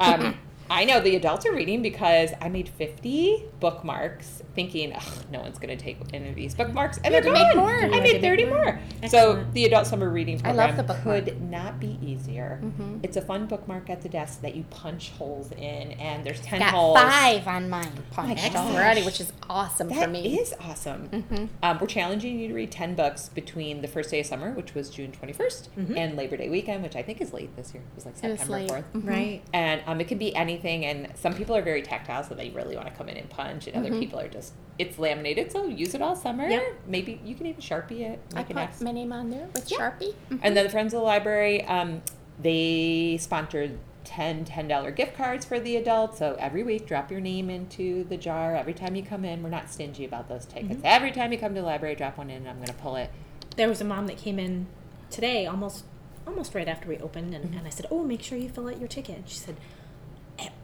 [0.00, 0.36] Um,
[0.70, 5.58] I know the adults are reading because I made fifty bookmarks, thinking Ugh, no one's
[5.58, 7.56] going to take any of these bookmarks, and they're had to make gone.
[7.56, 7.76] more.
[7.96, 8.64] I made thirty more.
[9.00, 9.08] more.
[9.08, 12.60] So the adult summer reading I program love the could not be easier.
[12.62, 13.00] Mhm.
[13.02, 16.58] It's a fun bookmark at the desk that you punch holes in, and there's ten
[16.58, 16.98] Got holes.
[16.98, 18.74] five on mine punched gosh.
[18.74, 20.38] already, which is awesome That for me.
[20.40, 21.08] is awesome.
[21.08, 21.48] Mhm.
[21.62, 24.74] Um, we're challenging you to read 10 books between the first day of summer, which
[24.74, 25.96] was June 21st, Mhm.
[25.96, 27.82] and Labor Day weekend, which I think is late this year.
[27.82, 28.68] It was like It was September late.
[28.70, 28.92] 4th.
[28.94, 29.08] Mhm.
[29.08, 29.42] Right.
[29.52, 32.74] And um, it could be anything, and some people are very tactile, so they really
[32.76, 34.00] want to come in and punch, and other Mhm.
[34.00, 36.48] people are just, it's laminated, so use it all summer.
[36.48, 36.62] Yep.
[36.86, 38.80] Maybe you can even Sharpie it, I make an put X.
[38.80, 39.78] my name on there with Yeah.
[39.78, 40.14] Sharpie.
[40.30, 40.40] Mhm.
[40.42, 42.02] And then the Friends of the Library, um,
[42.40, 46.18] they sponsored 10 $10 gift cards for the adults.
[46.18, 48.56] So every week, drop your name into the jar.
[48.56, 50.74] Every time you come in, we're not stingy about those tickets.
[50.74, 50.86] Mm-hmm.
[50.86, 52.96] Every time you come to the library, drop one in, and I'm going to pull
[52.96, 53.10] it.
[53.56, 54.66] There was a mom that came in
[55.10, 55.84] today, almost
[56.26, 58.78] almost right after we opened, and, and I said, "Oh, make sure you fill out
[58.78, 59.58] your ticket." And she said, "E-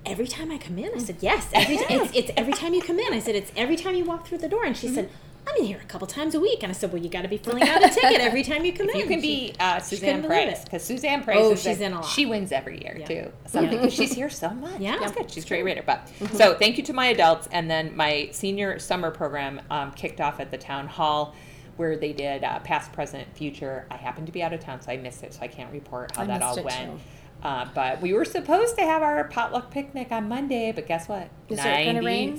[0.06, 2.98] every time I come in, I said, yes, every it's, it's every time you come
[2.98, 3.12] in.
[3.12, 4.64] I said, it's every time you walk through the door.
[4.64, 5.10] And she said,
[5.46, 6.62] I'm in here a couple times a week.
[6.62, 8.72] And I said, well, you got to be filling out a ticket every time you
[8.74, 8.98] come in.
[8.98, 11.38] You can She- be uh, Suzanne Price because Suzanne Price.
[11.40, 12.04] Oh, is she's a- in a lot.
[12.08, 13.06] She wins every year Yeah.
[13.06, 13.32] too.
[13.46, 14.78] Something because she's here so much.
[14.80, 14.98] Yeah.
[15.02, 15.30] it's good.
[15.30, 15.82] She's a great reader.
[15.86, 20.20] But so thank you to my adults, and then my senior summer program um, kicked
[20.20, 21.34] off at the town hall.
[21.76, 23.86] Where they did uh, past, present, future.
[23.88, 26.10] I happened to be out of town, so I missed it, so I can't report
[26.16, 26.90] how I that all went.
[26.90, 27.00] too.
[27.42, 31.28] Uh, but we were supposed to have our potluck picnic on Monday, but guess what?
[31.48, 32.36] Is it gonna rain?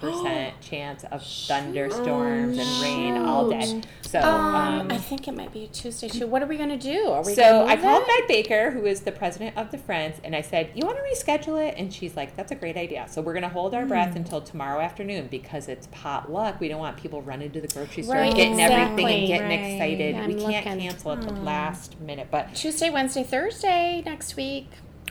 [0.00, 3.82] Percent chance of thunderstorms and rain all day.
[4.02, 6.26] So, Um, um, I think it might be a Tuesday too.
[6.26, 7.10] What are we gonna do?
[7.10, 8.04] Are we so I called?
[8.06, 11.02] Meg Baker, who is the president of the Friends, and I said, "You want to
[11.02, 13.82] reschedule it?" And she's like, "That's a great idea." So we're going to hold our
[13.82, 13.88] Hmm.
[13.88, 16.58] breath until tomorrow afternoon because it's potluck.
[16.60, 19.72] We don't want people running to the grocery store, Right, getting everything and getting Right.
[19.72, 20.14] excited.
[20.16, 20.80] I'm we can't looking.
[20.80, 24.68] cancel at the last minute, but Tuesday, Wednesday, Thursday next week.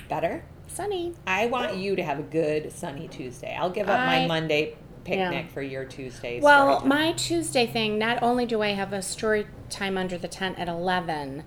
[0.10, 0.44] better.
[0.70, 1.14] Sunny.
[1.28, 3.56] I want you to have a good sunny Tuesday.
[3.60, 5.54] I'll give up my Monday picnic Yeah.
[5.54, 6.40] for your Tuesday.
[6.40, 10.60] Well, my Tuesday thing, not only do I have a story time under the tent
[10.60, 11.44] at 11,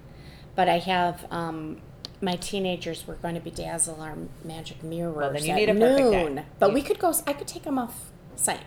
[0.55, 1.81] but I have um,
[2.21, 6.25] my teenagers were going to bedazzle our magic mirrors then you need a perfect day.
[6.25, 6.45] noon.
[6.59, 8.61] But You- we could go, I could take them off site.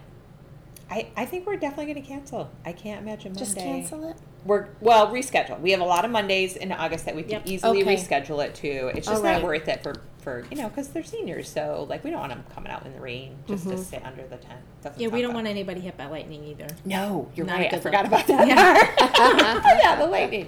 [0.90, 2.52] I, I think we're definitely going to cancel.
[2.64, 3.40] I can't imagine Monday.
[3.46, 4.18] Just cancel it.
[4.46, 5.60] We're well reschedule.
[5.60, 7.42] We have a lot of Mondays in August that we can Yep.
[7.48, 7.96] easily Okay.
[7.96, 8.88] reschedule it to.
[8.96, 11.48] It's just All not worth it for for you know because they're seniors.
[11.50, 13.76] So like we don't want them coming out in the rain just Mm-hmm.
[13.78, 14.60] to sit under the tent.
[14.84, 15.36] Doesn't Yeah, we don't fun.
[15.44, 16.68] want anybody hit by lightning either.
[16.86, 17.74] No, you're Not a right.
[17.74, 18.48] I forgot about that.
[19.84, 20.48] yeah, the lightning.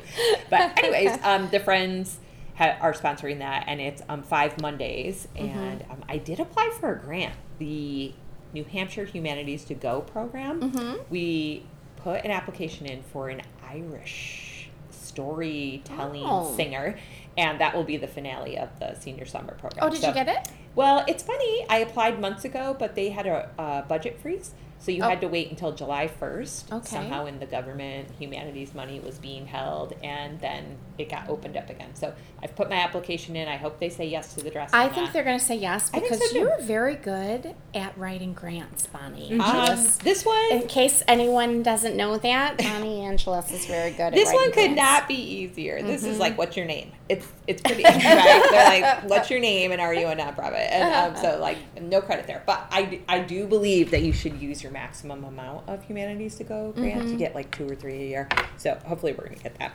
[0.49, 2.19] But anyways, um, the friends
[2.55, 5.57] ha- are sponsoring that, and it's um five Mondays, Mm-hmm.
[5.59, 7.33] and um, I did apply for a grant.
[7.59, 8.13] The
[8.53, 10.61] New Hampshire Humanities to Go program.
[10.71, 11.01] Mm-hmm.
[11.09, 11.65] We
[11.97, 16.53] put an application in for an Irish storytelling Oh.
[16.55, 16.97] singer.
[17.37, 19.85] And that will be the finale of the senior summer program.
[19.85, 20.49] Oh, did So- you get it?
[20.75, 21.65] well, it's funny.
[21.69, 25.09] I applied months ago, but they had a, a budget freeze, so you Oh.
[25.09, 26.71] had to wait until July first.
[26.71, 26.85] Okay.
[26.87, 31.69] Somehow, in the government, humanities money was being held, and then it got opened up
[31.69, 31.95] again.
[31.95, 32.13] So
[32.43, 33.47] I've put my application in.
[33.47, 34.69] I hope they say yes to the dress.
[34.73, 35.13] I think that.
[35.13, 39.33] they're going to say yes because so, you're very good at writing grants, Bonnie.
[39.33, 39.97] Um, Angeles.
[39.97, 40.51] this one.
[40.51, 44.75] In case anyone doesn't know that, Bonnie Angeles is very good at This one could
[44.75, 44.75] grants.
[44.77, 45.81] not be easier.
[45.81, 46.19] This is Mm-hmm.
[46.21, 46.91] like, what's your name?
[47.09, 48.01] It's it's pretty right?
[48.01, 50.67] They're like, what's your name and are you a nonprofit?
[50.71, 52.43] And um, so like, no credit there.
[52.45, 56.43] But I, I do believe that you should use your maximum amount of humanities to
[56.43, 57.11] go grant Mm-hmm.
[57.11, 58.29] to get like two or three a year.
[58.57, 59.71] So hopefully we're gonna get that.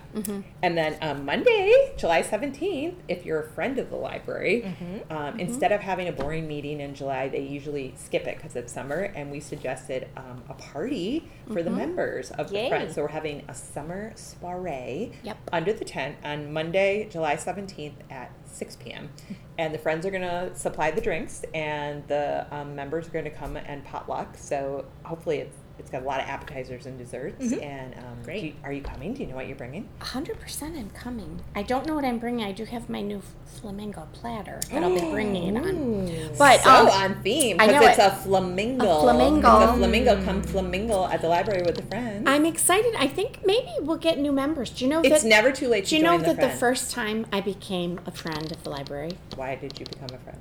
[0.63, 5.13] And then um, Monday, July seventeenth, if you're a friend of the library, Mm-hmm.
[5.17, 8.73] um, instead of having a boring meeting in July, they usually skip it because it's
[8.73, 9.11] summer.
[9.15, 12.69] And we suggested um, a party for the members of the Mm-hmm.
[12.69, 12.95] Friends.
[12.95, 15.39] So we're having a summer soiree Yep.
[15.53, 19.11] under the tent on Monday, July 17th at 6 p.m.
[19.59, 23.25] And the friends are going to supply the drinks, and the um, members are going
[23.25, 24.37] to come and potluck.
[24.37, 27.53] So hopefully, it's it's got a lot of appetizers and desserts.
[27.53, 28.43] And um, Great.
[28.45, 29.13] you- are you coming?
[29.15, 29.89] Do you know what you're bringing?
[30.01, 31.41] hundred percent I'm coming.
[31.55, 32.45] I don't know what I'm bringing.
[32.47, 36.37] I do have my new flamingo platter that I'll be bringing it on.
[36.39, 38.07] But so um, on theme I because know it's it.
[38.07, 38.99] a flamingo.
[38.99, 39.61] A flamingo.
[39.61, 40.25] It's a flamingo.
[40.25, 42.29] Come flamingo at the library with a friend.
[42.29, 42.95] I'm excited.
[42.99, 44.71] I think maybe we'll get new members.
[44.71, 45.87] Do you know That, it's never too late.
[45.87, 49.13] do you know that the, the first time I became a friend of the library
[49.37, 50.39] Why did you become a friend?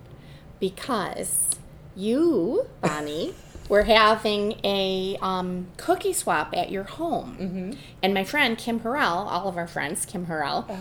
[0.60, 1.50] because
[1.96, 3.34] you, Bonnie,
[3.72, 7.72] were having a um, cookie swap at your home, Mm-hmm.
[8.04, 10.80] and my friend Kim Harrell, all of our friends, Kim Harrell, Oh.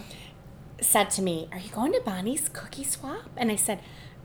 [0.80, 3.78] said to me, "Are you going to Bonnie's cookie swap?" And I said,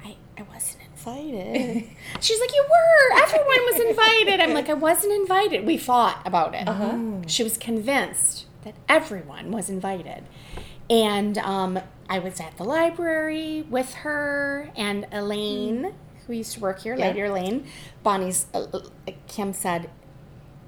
[0.03, 1.83] "I, I wasn't invited."
[2.21, 3.21] She's like, "You were.
[3.23, 6.67] Everyone was invited." I'm like, "I wasn't invited." We fought about it.
[6.67, 6.97] Uh-huh.
[7.27, 10.23] She was convinced that everyone was invited,
[10.89, 15.93] and um, I was at the library with her and Elaine,
[16.27, 16.95] who used to work here.
[16.95, 17.07] Yeah.
[17.07, 17.65] Lady Elaine,
[18.03, 18.47] Bonnie's.
[18.53, 18.79] Uh, uh,
[19.27, 19.89] Kim said,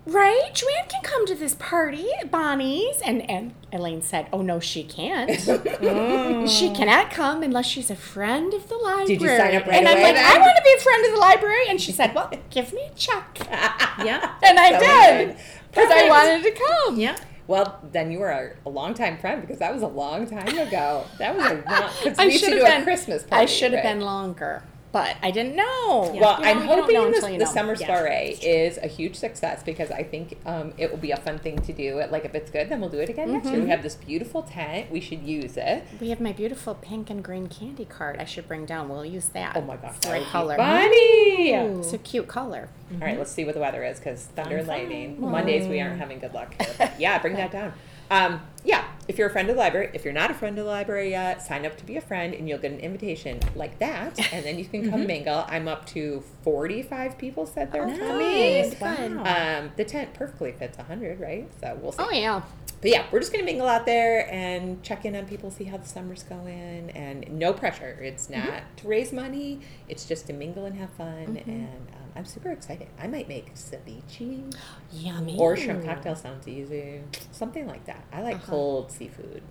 [0.05, 3.01] Right, Joanne can come to this party at Bonnie's.
[3.01, 5.29] And, and Elaine said, Oh, no, she can't.
[6.49, 9.07] she cannot come unless she's a friend of the library.
[9.07, 10.25] Did you sign up right And I'm like, then?
[10.25, 11.67] I want to be a friend of the library.
[11.67, 13.37] And she said, Well, give me a check.
[13.49, 14.35] Yeah.
[14.43, 15.37] And I So did.
[15.71, 16.99] Because I wanted to come.
[16.99, 17.17] Yeah.
[17.47, 21.05] Well, then you were a, a longtime friend because that was a long time ago.
[21.17, 23.23] That was a long because I we used to should do have a been Christmas
[23.23, 23.43] party.
[23.43, 23.93] I should have right?
[23.93, 25.65] been longer, but I didn't know.
[25.89, 27.51] Well, You know, I'm hoping know this, until you the know.
[27.51, 27.87] summer Yeah.
[27.87, 31.59] soiree is a huge success because I think um, it will be a fun thing
[31.59, 32.01] to do.
[32.09, 33.47] Like if it's good, then we'll do it again Mm-hmm.
[33.53, 33.61] year.
[33.63, 34.89] We have this beautiful tent.
[34.91, 35.83] We should use it.
[35.99, 38.17] We have my beautiful pink and green candy card.
[38.19, 38.87] I should bring down.
[38.89, 39.55] We'll use that.
[39.57, 40.55] Oh my gosh, It's that right would be color.
[40.57, 41.51] funny!
[41.51, 42.69] It's a cute color.
[42.93, 45.19] All right, let's see what the weather is because thunder and Fun, lightning.
[45.21, 46.91] Mondays we aren't having good luck here.
[46.97, 47.73] Yeah, bring that down.
[48.09, 50.65] Um, yeah, if you're a friend of the library, if you're not a friend of
[50.65, 53.79] the library yet, sign up to be a friend and you'll get an invitation like
[53.79, 54.17] that.
[54.33, 55.45] And then you can come mingle.
[55.47, 58.61] I'm up to 45 people said they're Oh, coming.
[58.61, 58.73] nice.
[58.75, 59.19] Fun.
[59.25, 61.49] Um, the tent perfectly fits 100, right?
[61.61, 61.97] So we'll see.
[62.03, 62.41] Oh yeah.
[62.79, 65.77] But yeah, we're just gonna mingle out there and check in on people, see how
[65.77, 67.97] the summer's going, and no pressure.
[68.01, 68.47] It's Mm-hmm.
[68.49, 69.61] not to raise money.
[69.89, 71.41] It's just to mingle and have fun.
[71.47, 72.87] And um, I'm super excited.
[72.99, 74.53] I might make ceviche
[74.91, 75.37] Yummy.
[75.39, 76.15] or shrimp cocktail.
[76.15, 77.01] Sounds easy.
[77.31, 78.03] Something like that.
[78.11, 78.51] I like Uh-huh.
[78.51, 79.43] cold seafood.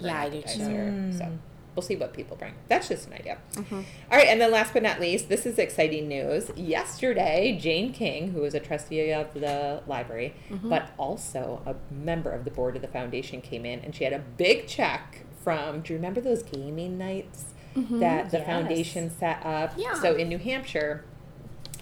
[0.00, 1.12] Yeah, I do too.
[1.12, 1.32] So
[1.74, 2.54] we'll see what people bring.
[2.68, 3.38] That's just an idea.
[3.54, 3.74] Mm-hmm.
[3.74, 3.82] All
[4.18, 6.50] right, and then last but not least, this is exciting news.
[6.56, 10.68] Yesterday, Jane King, who is a trustee of the library, Mm-hmm.
[10.68, 14.12] but also a member of the board of the foundation, came in and she had
[14.12, 15.80] a big check from.
[15.80, 18.46] Do you remember those gaming nights that the Yes.
[18.46, 19.70] foundation set up?
[19.72, 19.80] Mm-hmm.
[19.80, 19.94] Yeah.
[19.94, 21.04] So in New Hampshire,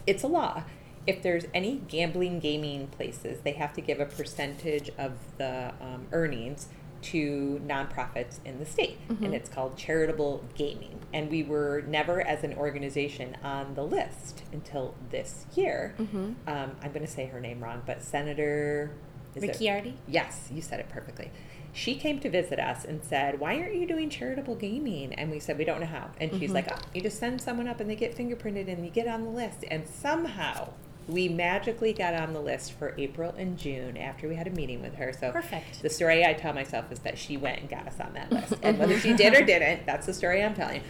[0.06, 0.64] it's a law.
[1.06, 6.06] If there's any gambling gaming places, they have to give a percentage of the um,
[6.12, 6.68] earnings
[7.02, 11.00] to nonprofits in the state, and it's called charitable gaming.
[11.12, 15.96] And we were never, as an organization, on the list until this year.
[15.98, 16.36] Um,
[16.80, 18.92] I'm going to say her name wrong, but Senator
[19.34, 19.94] is it- Ricciardi?
[20.06, 21.32] Yes, you said it perfectly.
[21.72, 25.14] She came to visit us and said, Why aren't you doing charitable gaming?
[25.14, 26.10] And we said, We don't know how.
[26.20, 26.52] And she's mm-hmm.
[26.52, 29.24] like, Oh, you just send someone up and they get fingerprinted and you get on
[29.24, 29.64] the list.
[29.70, 30.70] And somehow
[31.08, 34.80] we magically got on the list for April and June after we had a meeting
[34.82, 35.12] with her.
[35.12, 35.82] So Perfect.
[35.82, 38.54] the story I tell myself is that she went and got us on that list.
[38.62, 40.82] And whether she did or didn't, that's the story I'm telling.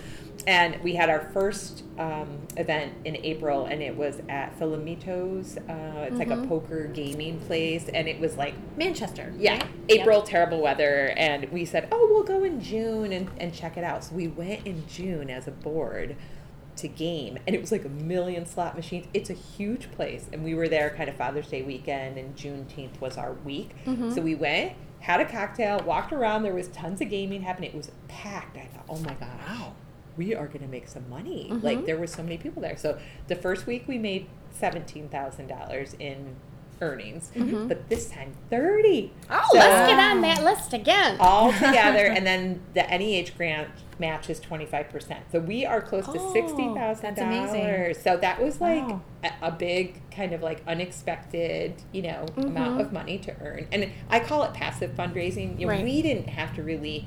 [0.46, 5.56] And we had our first um, event in April, and it was at Filamitos.
[5.68, 9.32] Uh, it's like a poker gaming place, and it was like Manchester.
[9.38, 9.66] yeah, right?
[9.88, 10.26] April, Yep.
[10.26, 14.04] terrible weather, and we said, oh, we'll go in June and, and check it out.
[14.04, 16.16] So we went in June as a board
[16.76, 19.06] to game, and it was like a million slot machines.
[19.12, 23.00] It's a huge place, and we were there kind of Father's Day weekend, and Juneteenth
[23.00, 23.74] was our week.
[23.84, 24.12] Mm-hmm.
[24.12, 26.42] So we went, had a cocktail, walked around.
[26.42, 27.70] There was tons of gaming happening.
[27.70, 28.56] It was packed.
[28.56, 29.74] I thought, oh my god Wow.
[30.16, 31.48] We are going to make some money.
[31.50, 31.64] Mm-hmm.
[31.64, 32.76] Like there were so many people there.
[32.76, 36.36] So the first week we made seventeen thousand dollars in
[36.82, 37.30] earnings,
[37.68, 39.12] but this time thirty.
[39.30, 41.16] Oh, So- let's get on that list again.
[41.20, 43.68] all together, and then the NEH grant
[43.98, 45.20] matches twenty five percent.
[45.30, 47.96] So we are close to $60,000.
[48.02, 49.00] So that was like Wow.
[49.24, 52.40] a, a big kind of like unexpected, you know, Mm-hmm.
[52.48, 53.66] amount of money to earn.
[53.72, 55.58] And I call it passive fundraising.
[55.58, 55.84] You know, Right.
[55.84, 57.06] we didn't have to really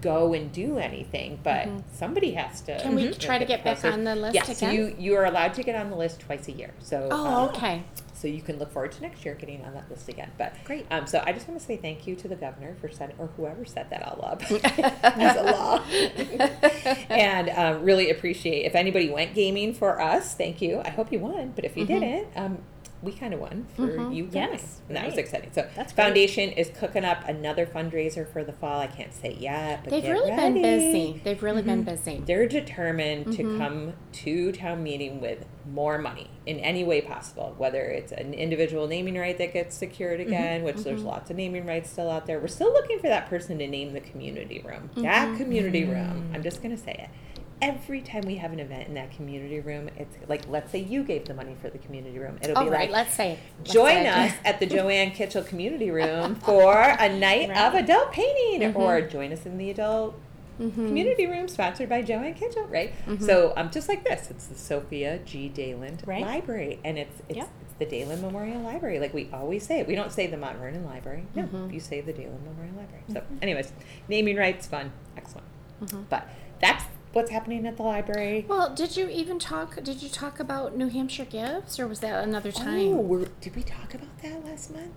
[0.00, 2.72] go and do anything, but somebody has to.
[2.72, 2.82] Mm-hmm.
[2.82, 4.74] Can we try to get back on the list Yes, again?
[4.74, 6.70] you you are allowed to get on the list twice a year.
[6.80, 7.82] So oh, um, okay.
[8.18, 10.30] So you can look forward to next year getting on that list again.
[10.36, 10.86] But Great.
[10.90, 13.28] Um, so I just want to say thank you to the governor for setting, or
[13.36, 14.42] whoever set that all up
[15.04, 15.82] as a law,
[17.10, 20.34] and um, really appreciate if anybody went gaming for us.
[20.34, 20.80] Thank you.
[20.84, 22.00] I hope you won, but if you Mm-hmm.
[22.00, 22.58] didn't, um,
[23.02, 25.50] we kind of won for you guys, Yes, and that was exciting.
[25.52, 26.04] So That's great.
[26.04, 28.80] foundation is cooking up another fundraiser for the fall.
[28.80, 31.20] I can't say yet, but They've really been busy.
[31.22, 31.94] They've really been Mm-hmm.
[31.94, 32.22] busy.
[32.26, 33.52] They're determined Mm-hmm.
[33.52, 38.34] to come to town meeting with more money in any way possible, whether it's an
[38.34, 40.28] individual naming right that gets secured Mm-hmm.
[40.28, 42.40] again, which there's lots of naming rights still out there.
[42.40, 44.90] We're still looking for that person to name the community room.
[44.96, 45.36] That Mm-hmm.
[45.36, 47.37] community room, I'm just going to say it.
[47.60, 51.02] Every time we have an event in that community room, it's like, let's say you
[51.02, 52.38] gave the money for the community room.
[52.40, 53.38] It'll All be right, like, let's say.
[53.58, 58.12] let's Join say us at the Joanne Kitchell Community Room for a night of adult
[58.12, 58.76] painting, Mm-hmm.
[58.80, 60.18] or join us in the adult
[60.58, 62.92] community room sponsored by Joanne Kitchell, right?
[63.06, 63.24] Mm-hmm.
[63.24, 65.48] So, um, just like this, it's the Sophia G.
[65.54, 66.22] Daland Right.
[66.22, 67.48] Library, and it's it's, Yep.
[67.62, 68.98] it's the Daland Memorial Library.
[68.98, 71.24] Like we always say, it, we don't say the Mount Vernon Library.
[71.36, 71.70] No, Mm-hmm.
[71.70, 73.02] you say the Daland Memorial Library.
[73.12, 73.72] So, anyways,
[74.08, 75.46] naming rights, fun, excellent.
[75.82, 76.02] Mm-hmm.
[76.10, 76.28] But
[76.60, 78.44] that's what's happening at the library.
[78.48, 79.82] Well, did you even talk?
[79.82, 83.08] Did you talk about New Hampshire Gives, or was that another Oh, time?
[83.08, 84.92] we're, did we talk about that last month?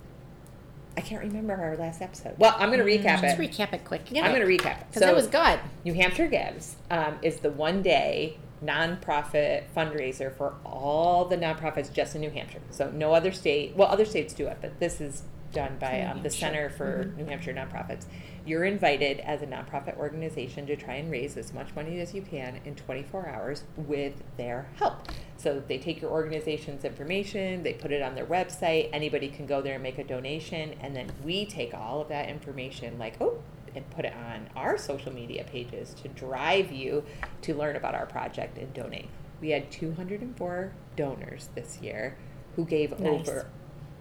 [0.97, 2.35] I can't remember our last episode.
[2.37, 3.51] Well, I'm going to recap Just it.
[3.51, 4.01] recap it quick.
[4.11, 4.25] Yeah.
[4.25, 4.87] I'm going to recap it.
[4.91, 5.59] because it was good.
[5.85, 12.13] New Hampshire Gives um, is the one day nonprofit fundraiser for all the nonprofits just
[12.15, 12.59] in New Hampshire.
[12.71, 16.23] So no other state, well, other states do it, but this is done by um,
[16.23, 18.05] the Center for New Hampshire Nonprofits.
[18.43, 22.23] You're invited as a nonprofit organization to try and raise as much money as you
[22.23, 25.09] can in 24 hours with their help.
[25.37, 29.61] So they take your organization's information, they put it on their website, anybody can go
[29.61, 33.41] there and make a donation, and then we take all of that information, like, oh,
[33.75, 37.03] and put it on our social media pages to drive you
[37.43, 39.09] to learn about our project and donate.
[39.39, 42.17] We had 204 donors this year
[42.55, 43.27] who gave Nice.
[43.27, 43.47] over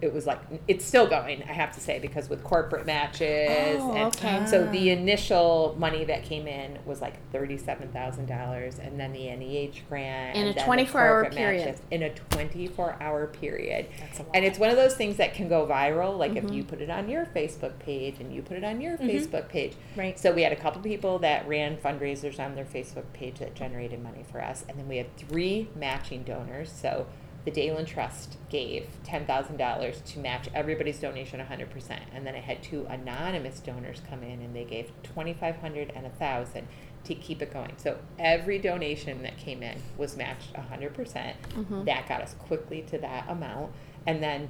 [0.01, 1.43] it was like it's still going.
[1.43, 4.45] I have to say because with corporate matches, Oh, and okay.
[4.47, 9.27] so the initial money that came in was like thirty-seven thousand dollars, and then the
[9.35, 11.65] NEH grant In a and then 24 hour period.
[11.65, 13.87] matches in a twenty-four hour period.
[13.99, 14.31] That's a lot.
[14.35, 16.17] And it's one of those things that can go viral.
[16.17, 16.47] Like Mm-hmm.
[16.47, 19.49] if you put it on your Facebook page and you put it on your Facebook
[19.49, 19.73] page.
[19.97, 20.17] Right.
[20.17, 24.01] So we had a couple people that ran fundraisers on their Facebook page that generated
[24.01, 26.71] money for us, and then we had three matching donors.
[26.71, 27.05] So
[27.45, 32.35] the Daland Trust gave ten thousand dollars to match everybody's donation hundred percent, and then
[32.35, 36.09] I had two anonymous donors come in and they gave twenty five hundred and a
[36.09, 36.67] thousand
[37.03, 37.73] to keep it going.
[37.77, 41.35] So every donation that came in was matched hundred percent.
[41.55, 41.85] Mm-hmm.
[41.85, 43.71] That got us quickly to that amount,
[44.05, 44.49] and then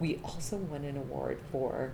[0.00, 1.92] we also won an award for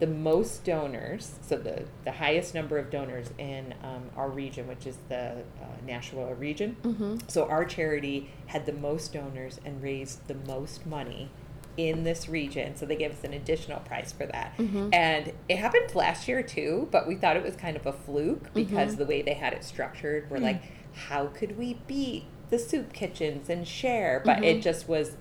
[0.00, 4.86] the most donors, so the, the highest number of donors in um, our region, which
[4.86, 6.76] is the uh, Nashua region.
[6.82, 7.18] Mm-hmm.
[7.28, 11.30] So our charity had the most donors and raised the most money
[11.76, 12.74] in this region.
[12.76, 14.56] So they gave us an additional prize for that.
[14.58, 14.88] Mm-hmm.
[14.92, 18.42] And it happened last year too, but we thought it was kind of a fluke
[18.44, 18.54] Mm-hmm.
[18.54, 20.44] because the way they had it structured, we're Hmm.
[20.44, 20.62] like,
[20.94, 24.20] how could we beat the soup kitchens and share?
[24.24, 24.44] But Mm-hmm.
[24.44, 25.16] it just was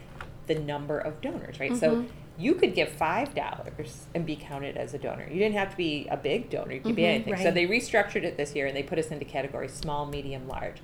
[0.48, 1.76] the number of donors, right?
[1.78, 2.06] So
[2.40, 5.28] you could give five dollars and be counted as a donor.
[5.30, 7.30] You didn't have to be a big donor; you could be mm-hmm.
[7.30, 7.44] anything.
[7.44, 10.78] So they restructured it this year, and they put us into categories small, medium, large.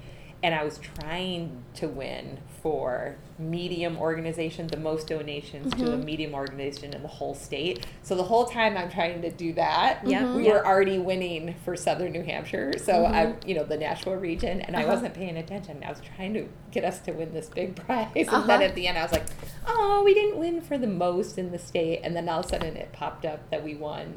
[0.45, 6.35] And I was trying to win for medium organization, the most donations to a medium
[6.35, 7.83] organization in the whole state.
[8.03, 10.31] So the whole time I'm trying to do that, Yeah.
[10.35, 12.73] we were already winning for Southern New Hampshire.
[12.77, 14.93] So I, you know, the Nashua region, and I Uh-huh.
[14.93, 15.83] wasn't paying attention.
[15.83, 18.45] I was trying to get us to win this big prize, and Uh-huh.
[18.45, 19.25] then at the end, I was like,
[19.65, 22.49] "Oh, we didn't win for the most in the state." And then all of a
[22.49, 24.13] sudden, it popped up that we won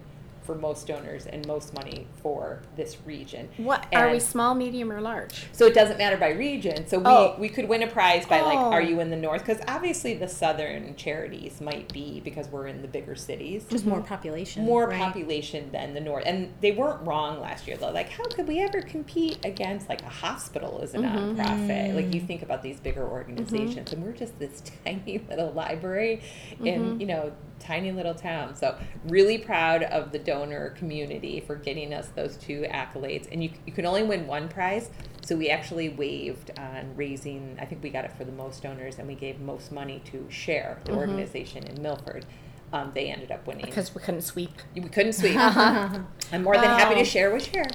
[0.48, 3.50] for most donors and most money for this region.
[3.58, 5.46] What are we small, medium, or large?
[5.52, 6.86] so it doesn't matter by region.
[6.86, 7.36] So we, Oh.
[7.38, 8.72] we could win a prize by like, Oh.
[8.72, 9.44] are you in the north?
[9.44, 13.66] Because obviously the southern charities might be because we're in the bigger cities.
[13.68, 14.64] Just more population.
[14.64, 14.98] more right?
[14.98, 16.22] population than the north.
[16.24, 17.90] And they weren't wrong last year though.
[17.90, 21.38] Like, how could we ever compete against like a hospital as a Mm-hmm.
[21.38, 21.94] nonprofit?
[21.94, 26.22] Like you think about these bigger organizations, and we're just this tiny little library
[26.64, 27.00] in Mm-hmm.
[27.02, 28.54] you know tiny little town.
[28.56, 33.28] So really proud of the donor community for getting us those two accolades.
[33.30, 34.90] And you you can only win one prize.
[35.22, 37.58] So we actually waived on raising.
[37.60, 40.26] I think we got it for the most donors, and we gave most money to
[40.30, 42.24] Share, the organization in Milford.
[42.72, 44.50] Um, they ended up winning Because we couldn't sweep.
[44.74, 45.36] we couldn't sweep.
[45.36, 47.66] I'm more than happy to share with share.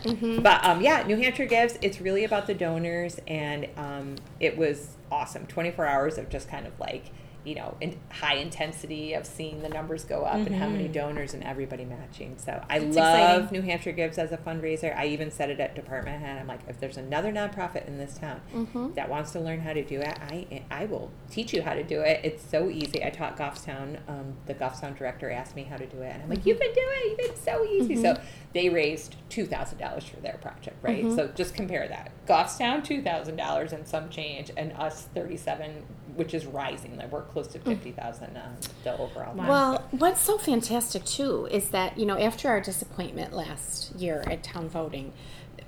[0.42, 1.78] But um, yeah, New Hampshire Gives.
[1.82, 5.46] It's really about the donors, and um, it was awesome.
[5.48, 7.06] 24 hours of just kind of like
[7.44, 10.94] you know in high intensity of seeing the numbers go up and how many mm-hmm.
[10.94, 12.38] donors and everybody matching.
[12.38, 13.60] So I That's love exciting.
[13.60, 14.96] New Hampshire Gives as a fundraiser.
[14.96, 16.40] I even said it at department head.
[16.40, 18.94] I'm like, if there's another nonprofit in this town mm-hmm.
[18.94, 21.84] that wants to learn how to do it, I I will teach you how to
[21.84, 22.22] do it.
[22.24, 23.04] It's so easy.
[23.04, 24.00] I taught Goffstown.
[24.08, 26.74] Um, the Goffstown director asked me how to do it, and I'm like, you can
[26.74, 27.20] do it.
[27.20, 27.96] It's so easy.
[27.96, 28.24] So mm-hmm.
[28.54, 31.12] they raised two thousand dollars for their project, right?
[31.14, 32.12] So just compare that.
[32.28, 35.84] Goffstown two thousand dollars and some change, and us thirty seven,
[36.16, 36.98] which is rising.
[36.98, 39.32] Like we're close to fifty thousand um, the overall.
[39.34, 39.50] amount.
[39.50, 44.44] Well, what's so fantastic too is that you know after our disappointment last year at
[44.44, 45.14] town voting,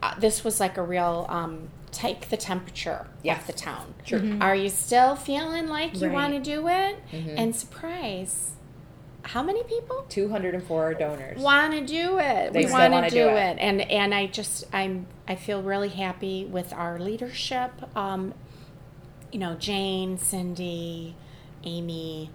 [0.03, 3.41] uh, this was like a real um, take the temperature Yes.
[3.41, 3.93] of the town.
[4.03, 4.21] Sure.
[4.41, 6.13] Are you still feeling like you Right.
[6.13, 6.97] want to do it?
[7.11, 7.37] Mm-hmm.
[7.37, 8.51] And surprise,
[9.23, 11.39] how many people two hundred and four donors.
[11.41, 12.53] want to do it?
[12.53, 13.33] They we want wanna to do do it.
[13.53, 17.71] it, and and I just I'm I feel really happy with our leadership.
[17.97, 18.33] Um,
[19.35, 21.13] you know, Jane, Cindy,
[21.65, 22.29] Amy.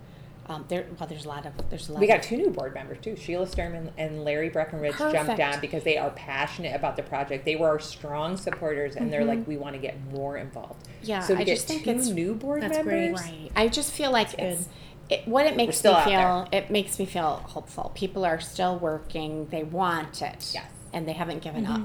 [0.49, 2.01] Um, there, well, there's a lot of there's a lot.
[2.03, 3.17] We got two new board members too.
[3.17, 5.41] Sheila Sturm and, Larry Breckenridge jumped Perfect.
[5.41, 7.47] on because they are passionate about the project.
[7.47, 10.83] They were our strong supporters, and they're like, we want to get more involved.
[10.85, 11.05] Mm-hmm.
[11.07, 13.13] Yeah, so I get just think two it's- new board That's great.
[13.13, 13.51] members, Right.
[13.57, 14.69] I just feel like it's
[15.09, 16.49] it, what it makes me feel.
[16.53, 17.93] It makes me feel hopeful.
[17.95, 19.47] People are still working.
[19.47, 20.51] They want it.
[20.53, 20.67] Yes.
[20.93, 21.81] And they haven't given up.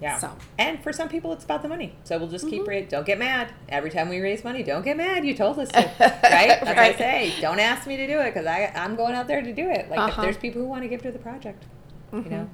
[0.00, 0.18] Yeah.
[0.18, 0.26] So.
[0.28, 0.38] Mm-hmm.
[0.58, 1.94] And for some people, it's about the money.
[2.04, 2.88] So we'll just keep raising.
[2.88, 3.52] Don't get mad.
[3.68, 5.24] Every time we raise money, don't get mad.
[5.24, 5.94] You told us to, right?
[5.98, 7.32] That's what I say.
[7.40, 9.88] Don't ask me to do it because I'm going out there to do it.
[9.88, 10.10] Like if Uh-huh.
[10.10, 10.22] Mm-hmm.
[10.22, 11.64] there's people who want to give to the project,
[12.12, 12.50] you know,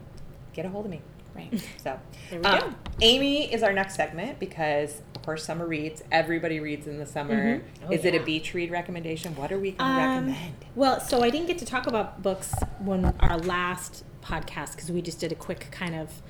[0.53, 1.01] get a hold of me.
[1.34, 1.62] Right.
[1.82, 2.74] So, There we um, go.
[3.03, 6.03] Amy is our next segment because, of course, summer reads.
[6.11, 7.62] Everybody reads in the summer.
[7.86, 9.34] Oh, is it a beach read recommendation?
[9.36, 10.55] What are we going to Um, recommend?
[10.74, 15.01] Well, so I didn't get to talk about books when our last podcast because we
[15.01, 16.20] just did a quick kind of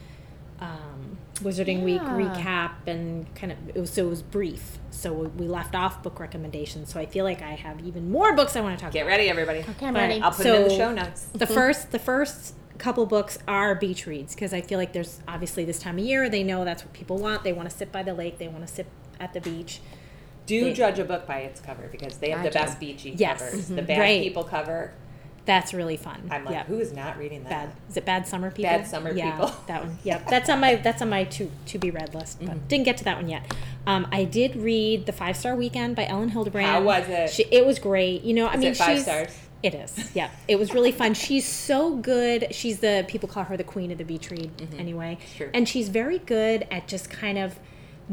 [0.60, 4.78] um, Wizarding Week recap and kind of it was, so it was brief.
[4.90, 6.92] So we, we left off book recommendations.
[6.92, 8.92] So I feel like I have even more books I want to talk about.
[8.92, 9.10] Get about.
[9.10, 9.58] ready, everybody.
[9.60, 10.20] Okay, I'm But ready.
[10.20, 11.26] I'll put it in the show notes.
[11.32, 15.64] The first, the first couple books are beach reads because I feel like there's obviously
[15.64, 17.42] this time of year they know that's what people want.
[17.44, 18.38] They want to sit by the lake.
[18.38, 18.86] They want to sit
[19.18, 19.80] at the beach.
[20.46, 22.58] Do They- judge a book by its cover because they have I the do.
[22.58, 23.38] best beachy Yes.
[23.42, 23.70] covers.
[23.70, 23.76] Mhm.
[23.76, 24.22] The Bad Right.
[24.22, 24.92] People cover
[25.46, 26.28] That's really fun.
[26.30, 26.64] I'm like, yeah.
[26.64, 27.50] who is not reading that?
[27.50, 27.72] Bad.
[27.88, 28.70] Is it Bad Summer People?
[28.70, 29.52] Bad Summer yeah, People.
[29.66, 29.98] that one.
[30.04, 30.28] Yep.
[30.28, 32.66] that's on my that's on my to to be read list, but Mm-hmm.
[32.68, 33.50] didn't get to that one yet.
[33.86, 36.64] Um, I did read the Five Star Weekend by Elin Hilderbrand.
[36.66, 37.30] How was it?
[37.30, 38.22] She, it was great.
[38.22, 39.36] You know, I mean, it five stars?
[39.62, 40.10] it is.
[40.14, 41.14] Yeah, it was really fun.
[41.14, 42.54] She's so good.
[42.54, 45.36] She's the people call her the queen of the beach read anyway, Mm-hmm.
[45.38, 45.50] Sure.
[45.54, 47.58] and she's very good at just kind of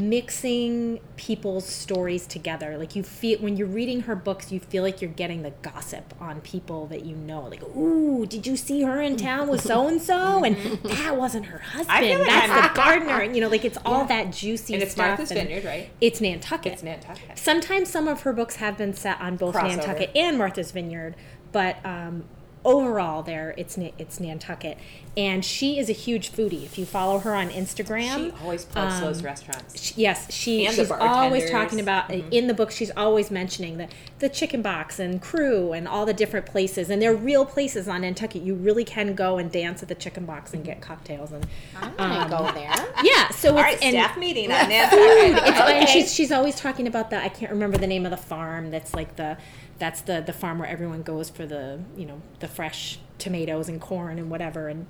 [0.01, 2.77] mixing people's stories together.
[2.77, 6.13] Like you feel when you're reading her books, you feel like you're getting the gossip
[6.19, 7.41] on people that you know.
[7.47, 10.43] Like, ooh, did you see her in town with so and so?
[10.47, 11.87] And that wasn't her husband.
[12.09, 13.21] like That's I'm- the gardener.
[13.21, 15.07] And, you know, like it's all that juicy And it's stuff.
[15.07, 15.89] Martha's and Vineyard, right?
[15.99, 16.73] It's Nantucket.
[16.73, 17.37] It's Nantucket.
[17.37, 19.77] Sometimes some of her books have been set on both Crossover.
[19.77, 21.15] Nantucket and Martha's Vineyard,
[21.51, 22.23] but um,
[22.67, 24.77] overall, there it's it's Nantucket,
[25.15, 26.63] and she is a huge foodie.
[26.65, 29.81] If you follow her on Instagram, She always plugs um, those restaurants.
[29.81, 32.29] she- yes, she And the she's always talking about Mm-hmm.
[32.31, 32.69] in the book.
[32.71, 33.87] She's always mentioning the
[34.19, 38.01] the Chicken Box and Cru and all the different places, and they're real places on
[38.01, 38.41] Nantucket.
[38.41, 41.47] You really can go and dance at the Chicken Box and get cocktails and
[41.81, 42.75] I'm gonna go there.
[43.03, 43.29] yeah.
[43.29, 45.37] So All it's right, and staff meeting on Nantucket.
[45.47, 45.79] it's, Okay.
[45.79, 48.71] and she's she's always talking about the I can't remember the name of the farm
[48.71, 49.37] that's like the
[49.79, 53.79] that's the the farm where everyone goes for the you know the fresh tomatoes and
[53.81, 54.85] corn and whatever and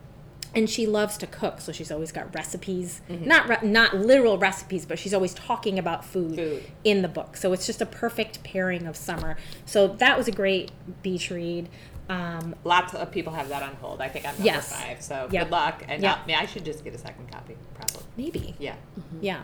[0.55, 3.25] and she loves to cook so she's always got recipes Mm-hmm.
[3.27, 6.63] not re- not literal recipes but she's always talking about food, Food.
[6.83, 9.35] in the book so it's just a perfect pairing of summer
[9.65, 10.71] so that was a great
[11.03, 11.67] beach read
[12.09, 13.99] um, Lots of people have that on hold.
[13.99, 14.71] I think I'm number Yes.
[14.73, 15.01] five.
[15.01, 15.43] So Yep.
[15.43, 15.83] good luck.
[15.89, 16.17] And Yep.
[16.23, 18.03] I, mean, I should just get a second copy, probably.
[18.15, 18.75] maybe Yeah.
[19.19, 19.41] yeah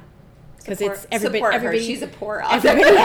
[0.64, 1.57] because it's everybody support her.
[1.57, 2.68] everybody She's a poor author.
[2.70, 2.97] everybody,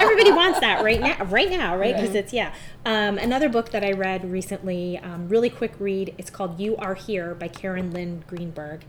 [0.00, 2.16] everybody wants that right now right now right because Right.
[2.24, 2.54] it's yeah
[2.86, 6.94] um, another book that i read recently um, really quick read it's called you are
[6.94, 8.84] here by Karin Lin-Greenberg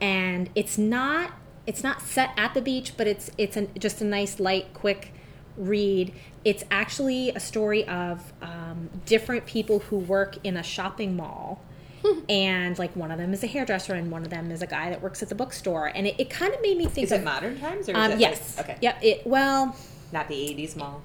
[0.00, 1.32] and it's not
[1.66, 5.12] it's not set at the beach but it's it's an, just a nice light quick
[5.56, 6.12] read
[6.44, 11.60] it's actually a story of um, different people who work in a shopping mall
[12.28, 14.90] and like one of them is a hairdresser and one of them is a guy
[14.90, 17.20] that works at the bookstore and it, it kind of made me think Is of
[17.20, 18.78] it modern times or is um, it yes like, okay.
[18.80, 19.76] yep it well
[20.12, 21.02] Not the 80s mall.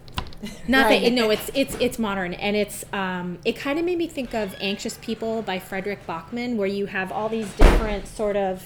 [0.67, 1.03] not Right.
[1.03, 4.33] that no, it's it's it's modern, and it's um, it kind of made me think
[4.33, 8.63] of Anxious People by Fredrik Backman, where you have all these different sort of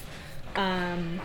[0.55, 1.19] um,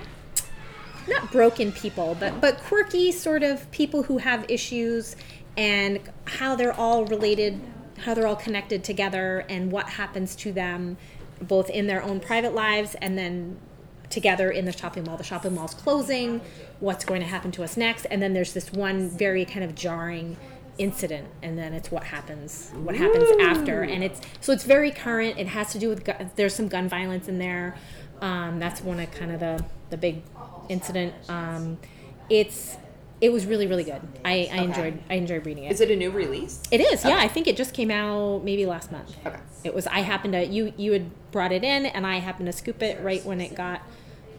[1.06, 5.16] not broken people, but but quirky sort of people who have issues,
[5.58, 7.60] and how they're all related,
[7.98, 10.96] how they're all connected together, and what happens to them,
[11.40, 13.58] both in their own private lives and then
[14.10, 15.16] together in the shopping mall.
[15.16, 16.40] The shopping mall's closing.
[16.80, 18.06] What's going to happen to us next?
[18.06, 20.36] And then there's this one very kind of jarring
[20.78, 22.70] incident, and then it's what happens.
[22.74, 23.82] What happens after?
[23.82, 25.38] And it's so it's very current.
[25.38, 27.76] It has to do with gu- there's some gun violence in there.
[28.20, 30.22] Um, that's one of kind of the the big
[30.68, 31.14] incident.
[31.28, 31.78] Um,
[32.30, 32.76] it's
[33.20, 34.00] it was really really good.
[34.24, 35.72] I, I enjoyed I enjoyed reading it.
[35.72, 36.62] Is it a new release?
[36.70, 37.18] It is, yeah.
[37.18, 39.14] I think it just came out maybe last month.
[39.26, 39.38] Okay.
[39.64, 39.86] It was.
[39.86, 40.72] I happened to you.
[40.76, 43.82] You had brought it in, and I happened to scoop it right when it got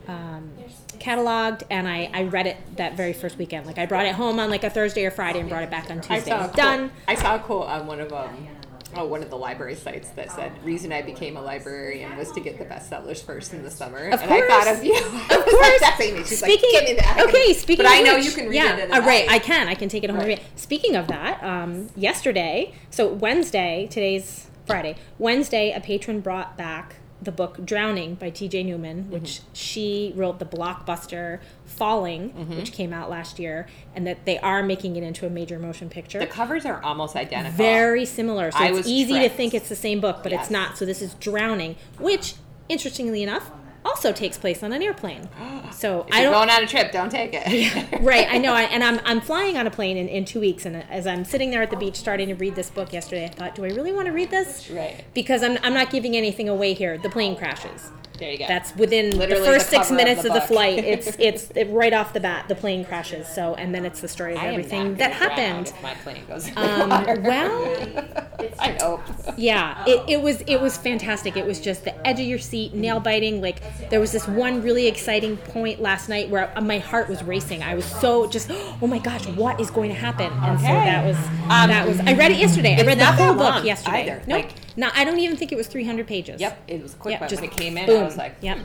[0.08, 0.52] um,
[0.98, 3.66] cataloged, and I, I read it that very first weekend.
[3.66, 5.92] Like I brought it home on like a Thursday or Friday, and brought it back
[5.92, 6.32] on Tuesday.
[6.32, 6.92] I saw a quote, Done.
[7.08, 8.48] I saw a quote on one of um,
[8.96, 12.40] oh, one of the library sites that said, "Reason I became a librarian was to
[12.40, 14.78] get the bestsellers first in the summer." Of and I thought course.
[14.78, 14.96] of you.
[15.40, 15.80] Of course.
[15.80, 16.24] That's Amy.
[16.24, 17.54] She's Speaking, like, "Give me that." okay.
[17.54, 18.92] Speaking, but I know which, you can read yeah, it.
[18.92, 19.30] Uh, right.
[19.30, 19.68] I can.
[19.68, 20.42] I can take it home Right.
[20.56, 24.96] Speaking of that, um, yesterday, so Wednesday, today's Friday.
[25.18, 28.64] Wednesday, a patron brought back the book "Drowning" by T.J.
[28.64, 29.54] Newman, which Mm-hmm.
[29.54, 32.56] she wrote the blockbuster "Falling," Mm-hmm.
[32.58, 35.90] which came out last year, and that they are making it into a major motion
[35.90, 36.20] picture.
[36.20, 37.58] The covers are almost identical.
[37.58, 38.52] Very similar.
[38.52, 40.44] So I it's easy to think it's the same book, but Yes.
[40.44, 40.78] it's not.
[40.78, 42.36] So this is Drowning, which,
[42.70, 43.52] interestingly enough,
[43.86, 45.28] also takes place on an airplane.
[45.72, 46.48] So If I you're don't.
[46.48, 48.02] going on a trip, don't take it.
[48.02, 50.66] right, I know, I, and I'm I'm flying on a plane in, in two weeks,
[50.66, 53.30] and as I'm sitting there at the beach starting to read this book yesterday, I
[53.30, 54.70] thought, do I really want to read this?
[54.70, 55.06] Right.
[55.14, 56.98] Because I'm I'm not giving anything away here.
[56.98, 57.92] The plane crashes.
[58.20, 58.48] There you go.
[58.48, 60.80] That's within Literally the first the six cover of minutes the of the, flight.
[60.84, 62.48] It's it's it, right off the bat.
[62.48, 63.28] The plane crashes.
[63.28, 65.74] So and then it's the story of I everything that happened.
[65.82, 68.16] My plane goes Um, well,
[68.60, 69.02] I hope.
[69.38, 71.38] yeah, it, it was it was fantastic.
[71.38, 73.42] It was just the edge of your seat, nail biting.
[73.42, 77.64] Like there was this one really exciting point last night where my heart was racing.
[77.64, 78.50] I was so just,
[78.82, 80.32] oh my gosh, what is going to happen?
[80.32, 81.18] And so that was
[81.50, 82.00] Um, that was.
[82.02, 82.76] I read it yesterday.
[82.78, 84.02] I read the whole book yesterday.
[84.02, 84.22] either.
[84.28, 84.46] Nope.
[84.46, 86.40] Like- no, I don't even think it was 300 pages.
[86.40, 88.00] Yep, it was a quick Yep, just when it came in, boom.
[88.00, 88.60] I was like, yep.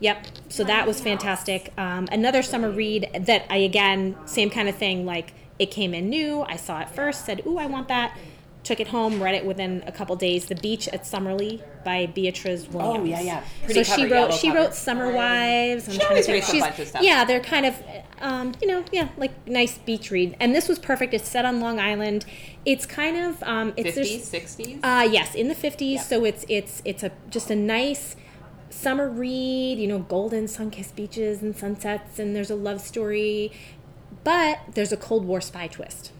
[0.00, 0.26] Yep.
[0.48, 1.70] So that was fantastic.
[1.76, 5.04] Um, another summer read that I again same kind of thing.
[5.04, 6.40] Like it came in new.
[6.40, 7.26] I saw it first.
[7.26, 8.16] Said, "Ooh, I want that."
[8.70, 10.46] Took it home, read it within a couple days.
[10.46, 13.00] The Beach at Summerly by Beatriz Williams.
[13.00, 13.40] Oh, yeah, yeah.
[13.42, 14.60] So Pretty she wrote she cover.
[14.60, 15.88] wrote Summer Wives.
[15.88, 17.02] I'm She always writes a bunch of stuff.
[17.02, 17.74] Yeah, they're kind of
[18.20, 20.36] um, you know, yeah, like nice beach read.
[20.38, 21.14] And this was perfect.
[21.14, 22.24] It's set on Long Island.
[22.64, 24.80] It's kind of um, it's there's- 50s, 60s?
[24.84, 25.96] uh, yes, in the fifties.
[25.96, 26.02] Yeah.
[26.02, 28.14] So it's it's it's a just a nice
[28.68, 29.80] summer read.
[29.80, 33.50] You know, golden sun-kissed beaches and sunsets, and there's a love story,
[34.22, 36.12] but there's a Cold War spy twist.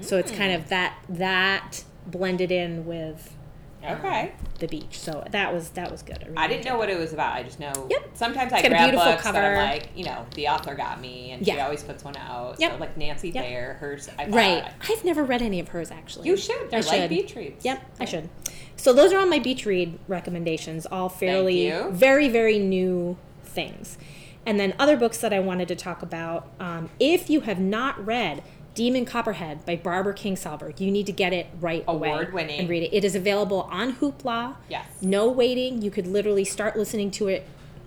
[0.00, 0.60] So it's kind Hmm.
[0.62, 3.36] of that that blended in with
[3.84, 4.32] okay.
[4.58, 4.98] the beach.
[4.98, 6.22] So that was that was good.
[6.24, 7.34] really I didn't know what it was about.
[7.34, 7.86] I just know.
[7.90, 8.10] Yep.
[8.14, 9.34] Sometimes I It's a grab books that.
[9.36, 12.56] I'm like, you know, the author got me, and she always puts one out.
[12.58, 12.72] Yep.
[12.72, 13.44] So like Nancy Yep.
[13.44, 14.08] Thayer, hers.
[14.18, 14.30] I it.
[14.30, 14.36] bought.
[14.36, 14.72] Right.
[14.88, 16.28] I've never read any of hers actually.
[16.28, 16.70] You should.
[16.70, 17.10] They're I like should.
[17.10, 17.64] beach reads.
[17.64, 18.28] Yep, I should.
[18.76, 23.98] So those are all my beach read recommendations, all fairly very very new things.
[24.46, 26.48] And then other books that I wanted to talk about.
[26.58, 28.42] Um, if you have not read
[28.78, 32.60] Demon Copperhead by Barbara Kingsolver, you need to get it right away Award-winning.
[32.60, 32.94] and read it.
[32.96, 34.54] It is available on Hoopla.
[34.68, 34.86] Yes.
[35.02, 35.82] No waiting.
[35.82, 37.44] You could literally start listening to it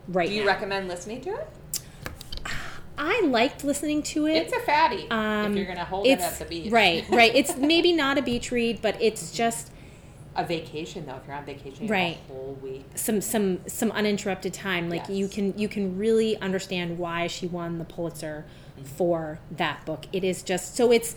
[0.09, 0.47] right Do you now.
[0.47, 1.47] recommend listening to it?
[2.97, 4.33] I liked listening to it.
[4.35, 5.09] It's a fatty.
[5.09, 6.69] Um, if you're gonna hold it at the beach.
[6.73, 7.33] Right, right.
[7.33, 9.71] It's maybe not a beach read, but it's just
[10.35, 11.15] A vacation though.
[11.15, 12.17] If you're on vacation, you Right.
[12.29, 12.83] a whole week.
[12.95, 17.77] some some some uninterrupted time like you can you can really understand why she won
[17.79, 18.45] the pulitzer
[18.87, 20.05] for that book.
[20.11, 21.15] It is just so it's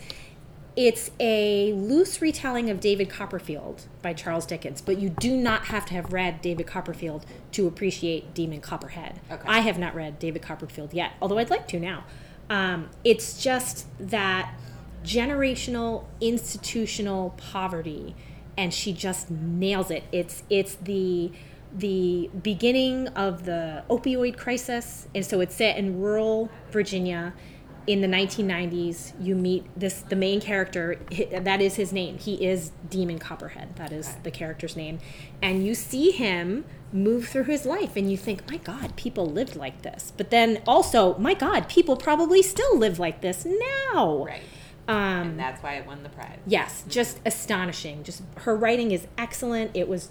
[0.75, 5.85] it's a loose retelling of david copperfield by charles dickens but you do not have
[5.85, 9.21] to have read david copperfield to appreciate demon copperhead.
[9.31, 9.47] Okay.
[9.47, 12.03] i have not read david copperfield yet although i'd like to now.
[12.49, 14.53] Um, it's just that
[15.03, 18.15] generational institutional poverty
[18.57, 20.03] and she just nails it.
[20.11, 21.31] It's it's the
[21.73, 27.33] the beginning of the opioid crisis and so it's set in rural virginia
[27.87, 30.97] in the 1990s you meet this the main character
[31.31, 34.19] that is his name he is demon copperhead that is Okay.
[34.23, 34.99] the character's name
[35.41, 39.55] and you see him move through his life and you think my god people lived
[39.55, 44.41] like this but then also my god people probably still live like this now Right.
[44.87, 44.95] um,
[45.29, 46.37] And that's why it won the prize.
[46.45, 48.03] Yes, just astonishing.
[48.03, 49.71] Just her writing is excellent.
[49.73, 50.09] It was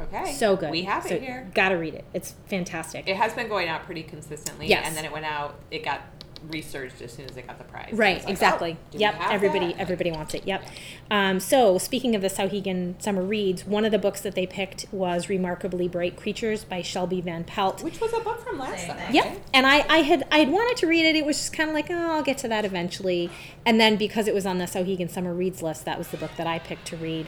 [0.00, 0.32] Okay.
[0.32, 0.70] so good.
[0.70, 1.50] We have So, it here.
[1.54, 2.04] Gotta read it.
[2.14, 3.08] It's fantastic.
[3.08, 4.68] It has been going out pretty consistently.
[4.68, 4.86] Yes.
[4.86, 5.58] And then it went out.
[5.70, 6.00] It got
[6.48, 7.90] researched as soon as they got the prize.
[7.92, 8.76] Right, like, exactly.
[8.80, 9.80] oh, yep, everybody that?
[9.80, 10.46] everybody wants it.
[10.46, 10.62] Yep.
[11.10, 14.86] Um, so speaking of the Souhegan Summer Reads, one of the books that they picked
[14.92, 17.82] was Remarkably Bright Creatures by Shelby Van Pelt.
[17.82, 19.00] Which was a book from last Same summer.
[19.00, 19.14] thing.
[19.14, 19.24] Yep.
[19.24, 19.42] right?
[19.54, 21.16] And I, I had I had wanted to read it.
[21.16, 23.30] It was just kind of like, oh, I'll get to that eventually.
[23.66, 26.30] And then because it was on the Souhegan Summer Reads list, that was the book
[26.36, 27.26] that I picked to read.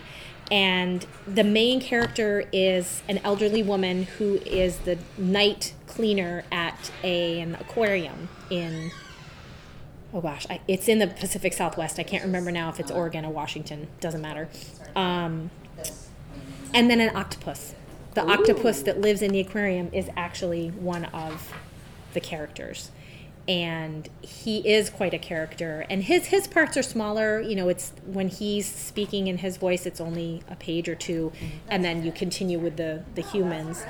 [0.51, 7.41] And the main character is an elderly woman who is the night cleaner at a,
[7.41, 8.91] an aquarium in
[10.13, 11.99] oh gosh, I, it's in the Pacific Southwest.
[11.99, 13.89] I can't remember now if it's Oregon or Washington.
[14.01, 14.49] Doesn't matter.
[14.97, 15.51] Um,
[16.75, 17.75] and then an octopus.
[18.15, 21.53] The octopus that lives in the aquarium is actually one of
[22.13, 22.91] the characters.
[23.47, 25.87] And he is quite a character.
[25.89, 27.41] And his his parts are smaller.
[27.41, 31.33] You know, it's when he's speaking in his voice, it's only a page or two,
[31.69, 33.85] and then you continue with the the humans.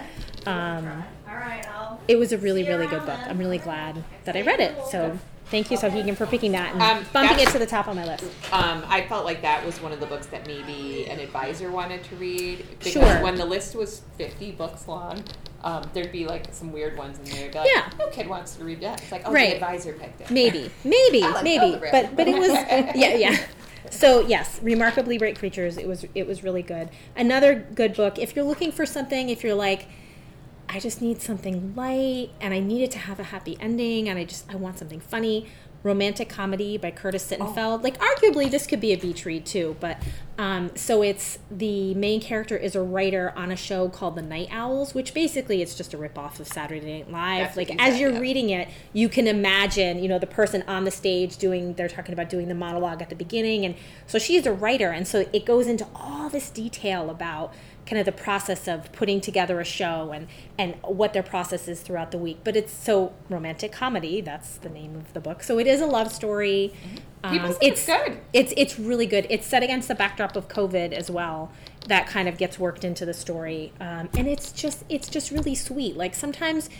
[0.47, 2.01] Um, All right, I'll.
[2.09, 3.18] it was a really really good book.
[3.26, 4.74] I'm really glad that I read it.
[4.91, 7.87] So thank you, Souhegan, for picking that and Um, bumping it that's- to the top
[7.89, 8.24] of my list.
[8.53, 12.03] Um, I felt like that was one of the books that maybe an advisor wanted
[12.05, 12.64] to read.
[12.78, 13.22] Because Sure.
[13.22, 15.22] when the list was 50 books long,
[15.64, 17.41] um, there'd be like some weird ones in there.
[17.43, 17.91] It'd be like, Yeah.
[17.99, 19.01] no kid wants to read that.
[19.03, 19.51] It's like, oh, Right.
[19.51, 20.31] the advisor picked it.
[20.31, 21.91] Maybe, maybe, I like maybe, Elderberry.
[21.93, 22.49] but but it was
[22.95, 23.37] yeah yeah.
[23.91, 25.76] So yes, remarkably great creatures.
[25.78, 26.89] It was it was really good.
[27.16, 28.18] Another good book.
[28.18, 29.87] If you're looking for something, if you're like,
[30.73, 34.18] I just need something light and I need it to have a happy ending and
[34.18, 35.47] I just I want something funny.
[35.83, 37.83] Romantic comedy by Curtis Sittenfeld.
[37.83, 39.97] Like arguably this could be a beach read too, but
[40.39, 44.49] um, so it's the main character is a writer on a show called The Night
[44.53, 47.47] Owls, which basically it's just a ripoff of Saturday Night Live.
[47.47, 48.21] That's like as you're yeah.
[48.21, 52.12] reading it, you can imagine, you know, the person on the stage doing they're talking
[52.12, 53.75] about doing the monologue at the beginning and
[54.07, 57.53] so she's a writer and so it goes into all this detail about
[57.91, 61.80] kind of the process of putting together a show and and what their process is
[61.80, 62.38] throughout the week.
[62.45, 65.43] But it's so romantic comedy, that's the name of the book.
[65.43, 66.72] So it is a love story.
[66.72, 67.32] Mm-hmm.
[67.32, 68.20] People it's good.
[68.32, 69.26] It's it's really good.
[69.28, 71.51] It's set against the backdrop of COVID as well.
[71.88, 75.57] That kind of gets worked into the story, um, and it's just it's just really
[75.57, 75.97] sweet.
[75.97, 76.70] Like sometimes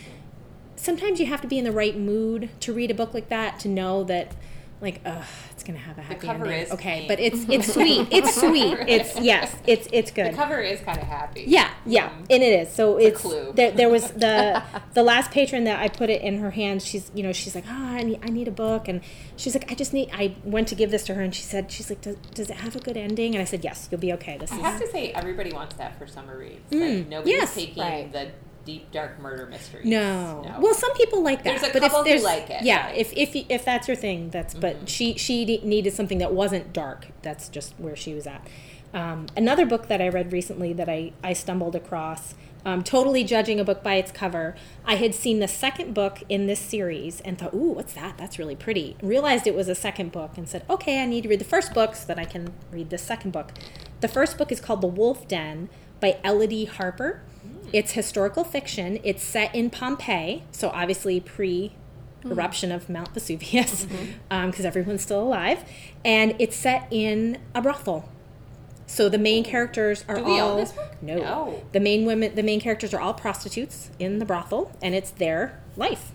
[0.77, 3.59] sometimes you have to be in the right mood to read a book like that
[3.61, 4.35] to know that
[4.81, 6.61] like, ugh, it's gonna have a happy cover ending.
[6.63, 7.09] is okay, pink.
[7.09, 8.09] but it's it's sweet.
[8.11, 8.79] It's sweet.
[8.89, 9.55] It's yes.
[9.67, 10.33] It's it's good.
[10.33, 11.45] The cover is kind of happy.
[11.47, 12.75] Yeah, yeah, Um, and it is.
[12.75, 13.53] So it's, a clue.
[13.55, 13.71] there.
[13.73, 14.63] There was the
[14.95, 16.87] the last patron that I put it in her hands.
[16.87, 19.03] She's you know she's like, oh, I need I need a book, and
[19.37, 20.09] she's like, I just need.
[20.13, 22.57] I went to give this to her, and she said, she's like, does, does it
[22.57, 23.35] have a good ending?
[23.35, 24.39] And I said, yes, you'll be okay.
[24.39, 26.71] This I is have to say, everybody wants that for summer reads.
[26.71, 27.55] Mm, Like, nobody's yes.
[27.55, 28.11] taking Right.
[28.13, 28.31] the
[28.79, 29.85] deep, dark murder mysteries.
[29.87, 30.43] no.
[30.43, 30.57] No.
[30.61, 31.61] Well, some people like that.
[31.61, 34.31] There's a but couple if who like it, Yeah, if if if that's your thing,
[34.31, 34.55] that's.
[34.55, 34.61] Mhm.
[34.61, 37.09] But she she needed something that wasn't dark.
[37.23, 38.47] That's just where she was at.
[38.93, 42.35] Um, another book that I read recently that I I stumbled across.
[42.63, 44.55] Um, totally judging a book by its cover.
[44.85, 48.19] I had seen the second book in this series and thought, "Ooh, what's that?
[48.19, 51.29] That's really pretty." Realized it was a second book and said, "Okay, I need to
[51.31, 53.53] read the first book so that I can read the second book."
[54.01, 57.23] The first book is called The Wolf Den by Elodie Harper.
[57.73, 58.99] It's historical fiction.
[59.03, 61.73] It's set in Pompeii, so obviously pre
[62.25, 64.13] eruption of Mount Vesuvius, mm-hmm.
[64.31, 65.65] um, because everyone's still alive,
[66.05, 68.09] and it's set in a brothel.
[68.87, 70.97] So the main characters are all own this book?
[71.01, 71.17] no.
[71.17, 71.63] No.
[71.73, 75.61] The main women, the main characters are all prostitutes in the brothel, and it's their
[75.77, 76.13] life.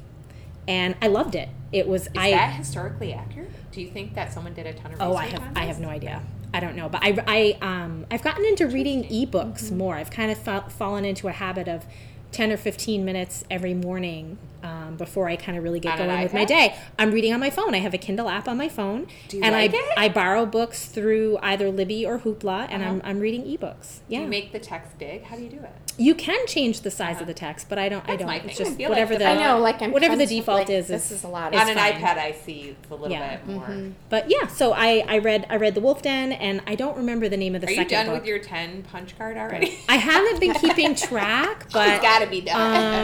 [0.68, 1.50] And I loved it.
[1.72, 2.32] It was Is I.
[2.32, 3.52] that historically accurate?
[3.72, 5.80] Do you think that someone did a ton of research Oh, I have I have
[5.80, 6.22] no idea.
[6.56, 9.96] I don't know, but I, I um I've gotten into reading ebooks more.
[9.96, 11.86] I've kind of fa- fallen into a habit of
[12.32, 16.24] ten or fifteen minutes every morning um, before I kind of really get On going
[16.24, 16.76] with my day.
[17.00, 17.76] I'm reading on my phone.
[17.76, 19.84] I have a Kindle app on my phone, Do you and like I it?
[19.98, 23.10] I borrow books through either Libby or Hoopla, and I'm Uh-huh.
[23.10, 24.00] I'm reading ebooks.
[24.10, 25.24] Do Yeah, you make the text big?
[25.24, 25.72] How do you do it?
[25.98, 27.22] you can change the size Uh-huh.
[27.22, 28.04] of the text, but I don't.
[28.10, 28.28] I don't.
[28.28, 28.66] my It's thing.
[28.66, 29.28] I just feel like whatever the the.
[29.30, 31.54] I know, like I'm whatever the default like, is, This is- is a lot.
[31.54, 31.94] is on Of, an fine.
[32.02, 33.38] iPad, I see it's a little Yeah.
[33.38, 33.70] bit more.
[34.10, 37.30] But yeah, so I, I read I read the Wolf Den, and I don't remember
[37.30, 38.16] the name of the Are you second done book.
[38.16, 39.78] with your ten punch card already?
[39.88, 42.56] I haven't been keeping track, but it's got to be done.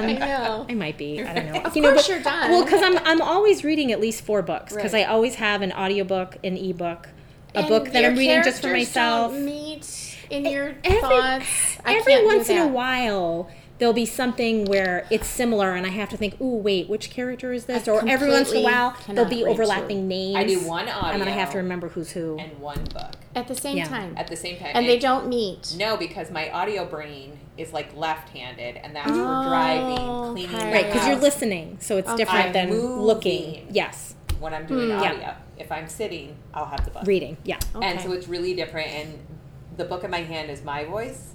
[0.03, 0.66] um, I know.
[0.70, 1.24] I might be.
[1.24, 1.51] I don't know.
[1.60, 2.52] Of you know, course but- you're done.
[2.52, 5.06] Well, because I'm I'm always reading at least four books because Right.
[5.06, 7.10] I always have an audiobook, an ebook,
[7.54, 9.34] a And book that I'm reading just for myself.
[9.34, 11.78] Meet in your Every- thoughts.
[11.86, 13.49] Every once in a while,
[13.82, 17.51] there'll be something where it's similar, and I have to think, "Ooh, wait, which character
[17.51, 20.36] is this?" I or every once in a while, there'll be read overlapping names.
[20.38, 22.38] I do one audio, and then I have to remember who's who.
[22.38, 23.88] and one book at the same Yeah.
[23.88, 24.71] time, at the same time.
[24.75, 25.73] and they don't meet.
[25.79, 30.71] No, because my audio brain is like left-handed, and that's for Oh, driving, cleaning, okay.
[30.73, 32.17] Right, because you're listening, so it's Okay.
[32.17, 33.65] different I'm than looking.
[33.71, 35.01] Yes, when I'm doing Hmm.
[35.01, 35.11] Yeah.
[35.11, 35.34] audio.
[35.57, 37.03] If I'm sitting, I'll have the book.
[37.07, 37.38] reading.
[37.43, 37.57] Yeah.
[37.82, 38.89] And so it's really different.
[38.91, 39.19] And
[39.75, 41.34] the book in my hand is my voice.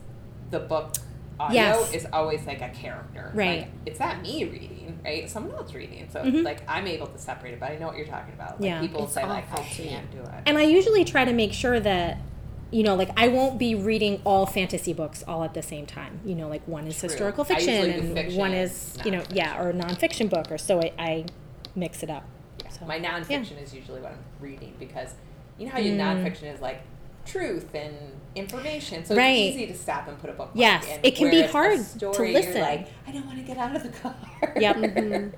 [0.50, 0.94] The book
[1.38, 1.92] audio Yes.
[1.92, 3.30] is always like a character.
[3.34, 3.60] Right.
[3.62, 5.24] Like, it's not me reading, right?
[5.24, 6.08] It's someone else reading.
[6.10, 6.44] So Mhm.
[6.44, 8.60] like I'm able to separate it, but I know what you're talking about.
[8.60, 8.80] Like Yeah.
[8.80, 9.88] people It's say like I awful to me.
[9.88, 10.28] can't do it.
[10.46, 12.18] And I usually try to make sure that,
[12.70, 16.20] you know, like I won't be reading all fantasy books all at the same time.
[16.24, 17.08] You know, like one is True.
[17.10, 20.92] historical fiction and fiction one is, you know, yeah, or nonfiction book, or so I,
[20.98, 21.24] I
[21.74, 22.24] mix it up.
[22.64, 22.70] Yeah.
[22.70, 25.14] So, My nonfiction is usually what I'm reading because
[25.58, 26.24] you know how your Mm.
[26.24, 26.80] nonfiction is like
[27.26, 27.94] truth and
[28.34, 29.04] information.
[29.04, 29.30] So Right.
[29.48, 30.50] it's easy to stop and put a book.
[30.54, 31.00] Yes, in.
[31.02, 32.60] it can be Whereas a hard to listen.
[32.60, 34.14] Like, I don't want to get out of the car.
[34.56, 34.76] Yep.
[34.96, 35.32] Mhm.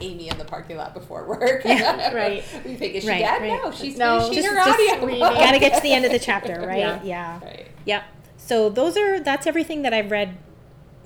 [0.00, 1.62] Amy in the parking lot before work.
[1.64, 2.42] Yeah, right.
[2.64, 3.42] we think is she Right, dead?
[3.42, 3.60] right.
[3.62, 5.06] No, she's No, finishing just- her just audio.
[5.06, 5.20] reading.
[5.20, 5.34] book.
[5.34, 6.78] Gotta get to the end of the chapter, right?
[6.78, 7.00] Yeah.
[7.04, 7.40] yeah.
[7.44, 7.66] Right.
[7.84, 8.02] Yep.
[8.38, 10.36] So those are that's everything that I've read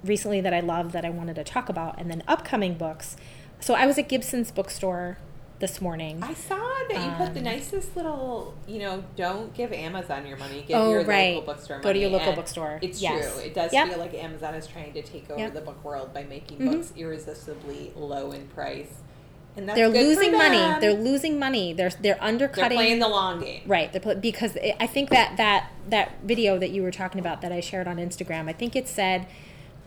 [0.05, 3.17] recently that I love that I wanted to talk about, and then upcoming books.
[3.61, 5.19] So I was at Gibson's bookstore
[5.59, 6.21] this morning.
[6.23, 6.57] I saw
[6.91, 10.77] that you put the Um, nicest little, you know, don't give Amazon your money, give
[10.79, 11.35] Oh, your right.
[11.35, 12.79] local bookstore Go to your local And bookstore.
[12.81, 13.33] It's Yes.
[13.35, 13.43] true.
[13.43, 13.89] It does Yep.
[13.89, 15.55] feel like Amazon is trying to take over Yep.
[15.55, 16.71] the book world by making Mhm.
[16.73, 18.95] books irresistibly low in price.
[19.57, 20.81] And that's they're losing money.
[20.81, 21.73] They're losing money.
[21.73, 22.69] They're they're undercutting.
[22.69, 23.63] They're playing the long game.
[23.67, 27.41] Right, they're because it, I think that that that video that you were talking about
[27.43, 29.27] that I shared on Instagram, I think it said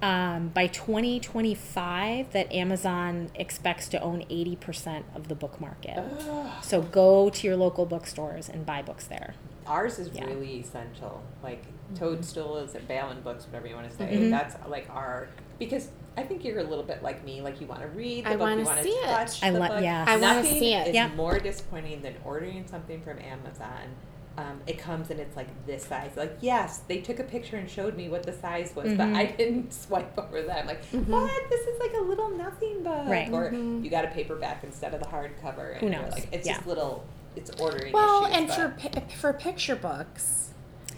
[0.02, 5.98] um, by 2025 that Amazon expects to own 80% of the book market.
[5.98, 6.50] Ugh.
[6.64, 9.36] So go to your local bookstores and buy books there.
[9.68, 10.26] Ours is Yeah.
[10.26, 11.22] really essential.
[11.44, 11.64] Like
[11.96, 14.06] Toadstool is at Balin Books, whatever you want to say.
[14.18, 14.30] Mhm.
[14.32, 15.28] That's like our
[15.60, 17.42] because I think you're a little bit like me.
[17.42, 19.06] Like you want to read the I book, you want to see it.
[19.06, 19.82] touch I the lo- book.
[19.82, 20.04] yeah.
[20.08, 20.88] I wanna Nothing see it.
[20.88, 21.10] Is Yeah.
[21.16, 23.96] more disappointing than ordering something from Amazon.
[24.38, 26.12] Um, it comes and it's like this size.
[26.16, 29.16] Like yes, they took a picture and showed me what the size was, but Mhm.
[29.16, 30.60] I didn't swipe over that.
[30.60, 31.08] I'm like, Mhm.
[31.08, 31.50] what?
[31.50, 33.08] This is like a little nothing book.
[33.08, 33.30] Right.
[33.32, 33.84] Or Mhm.
[33.84, 35.72] you got a paperback instead of the hardcover.
[35.74, 36.14] And Who knows?
[36.14, 36.56] Like, it's Yeah.
[36.56, 37.04] just little.
[37.36, 37.92] It's ordering.
[37.94, 38.70] Well, issues, and but- for
[39.02, 40.50] pi- for picture books,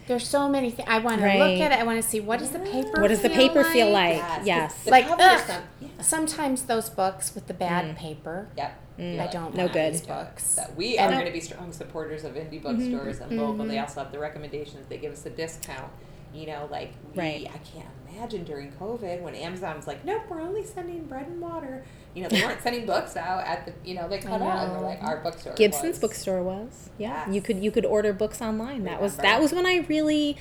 [0.08, 0.88] there's so many things.
[0.90, 1.80] I want to look at it.
[1.80, 3.02] I want to see what does the paper.
[3.02, 4.22] What does the feel paper feel like?
[4.22, 4.46] like?
[4.46, 4.76] Yes.
[4.84, 5.40] The Like, cover ugh.
[5.48, 5.88] some- yeah.
[6.02, 7.96] Sometimes those books with the bad Mm.
[7.98, 8.48] paper.
[8.58, 8.74] Yep.
[9.00, 9.16] Mm.
[9.16, 9.94] You're I don't No good.
[9.94, 10.44] these books.
[10.46, 13.66] So we And- are going to be strong supporters of indie bookstores and local.
[13.66, 14.88] They also have the recommendations.
[14.88, 15.92] They give us a discount.
[16.34, 17.48] You know, like we, Right.
[17.54, 21.40] I can't imagine during COVID when Amazon was like, nope, we're only sending bread and
[21.40, 21.84] water.
[22.16, 24.74] You know, they weren't sending books out at the, you know, they cut out and
[24.74, 24.80] know.
[24.80, 25.54] they're like, our bookstore.
[25.54, 26.00] Gibson's was.
[26.00, 26.90] bookstore was.
[26.98, 28.84] Yeah, you could you could order books online.
[28.86, 30.36] That was that was when I really,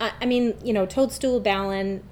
[0.00, 2.02] I, I mean, you know, Toadstool, Balin,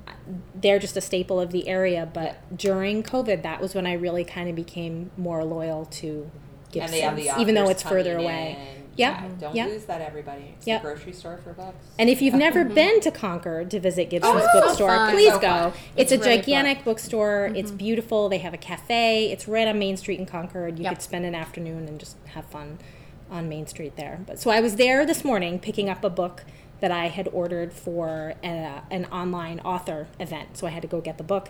[0.55, 2.09] they're just a staple of the area.
[2.13, 6.31] But during COVID, that was when I really kind of became more loyal to
[6.71, 8.57] Gibson's, they have the even though it's further away.
[8.77, 8.83] in.
[8.95, 10.55] Yeah, don't lose that, everybody.
[10.59, 10.83] It's Yep.
[10.83, 11.87] the grocery store for books.
[11.99, 15.33] And if you've never been to Concord to visit Gibson's Oh, it's so bookstore, please
[15.33, 15.73] So go.
[15.97, 17.51] It's, It's a really gigantic bookstore.
[17.55, 17.77] It's mm-hmm.
[17.79, 18.29] beautiful.
[18.29, 19.33] They have a cafe.
[19.33, 20.79] It's right on Main Street in Concord.
[20.79, 20.93] You Yep.
[20.95, 22.79] could spend an afternoon and just have fun
[23.31, 24.21] on Main Street there.
[24.27, 26.45] But so I was there this morning picking up a book
[26.83, 30.59] that I had ordered for a, an online author event.
[30.59, 31.49] So I had to go get the book.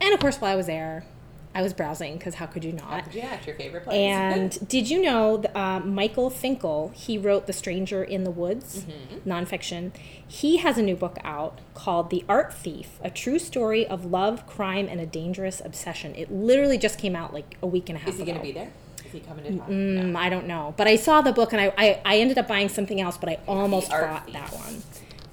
[0.00, 1.06] And of course, while I was there,
[1.54, 3.14] I was browsing because how could you not?
[3.14, 3.94] yeah, it's your favorite place.
[3.96, 9.30] And did you know uh, Michael Finkel, he wrote The Stranger in the Woods, Mm-hmm.
[9.30, 9.92] nonfiction.
[10.26, 14.44] He has a new book out called The Art Thief A True Story of Love,
[14.48, 16.16] Crime, and a Dangerous Obsession.
[16.16, 18.14] It literally just came out like a week and a half ago.
[18.14, 18.72] is he going to be there?
[19.14, 19.68] Is he coming to talk?
[19.68, 20.74] Mm, I don't know.
[20.76, 23.28] But I saw the book and I, I, I ended up buying something else, but
[23.28, 24.82] I almost bought that one.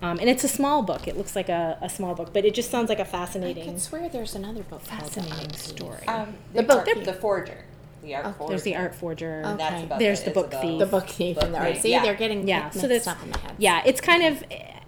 [0.04, 1.08] Um, and it's a small book.
[1.08, 3.66] It looks like a, a small book, but it just sounds like a fascinating.
[3.66, 6.08] could swear there's another book called The Fascinating story.
[6.08, 7.66] Um, The the, book- book, the forger,
[8.04, 8.50] the art Oh, forger.
[8.50, 9.42] There's the Art Forger.
[9.46, 9.84] And that's Okay.
[9.86, 10.62] about There's the book Isabel.
[10.62, 10.80] thief.
[10.80, 11.74] The book thief and the Book art.
[11.74, 12.02] thief, See, yeah.
[12.04, 13.56] they're getting yeah so that's in my head.
[13.60, 14.44] yeah it's kind of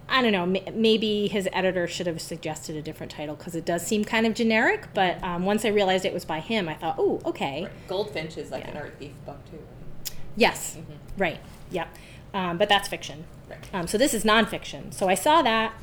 [0.08, 3.86] i don't know maybe his editor should have suggested a different title because it does
[3.86, 6.94] seem kind of generic but um, once i realized it was by him i thought
[6.98, 7.72] oh okay Right.
[7.88, 8.70] Goldfinch is like Yeah.
[8.72, 9.56] an art thief book too.
[9.56, 10.16] Right?
[10.36, 10.76] yes
[11.16, 11.40] right
[11.70, 11.88] yep
[12.34, 13.58] um, but that's fiction Right.
[13.72, 15.74] um, so this is nonfiction so i saw that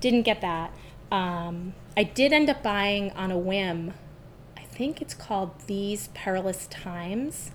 [0.00, 0.72] didn't get that
[1.12, 3.94] um, i did end up buying on a whim
[4.56, 7.50] i think it's called these perilous times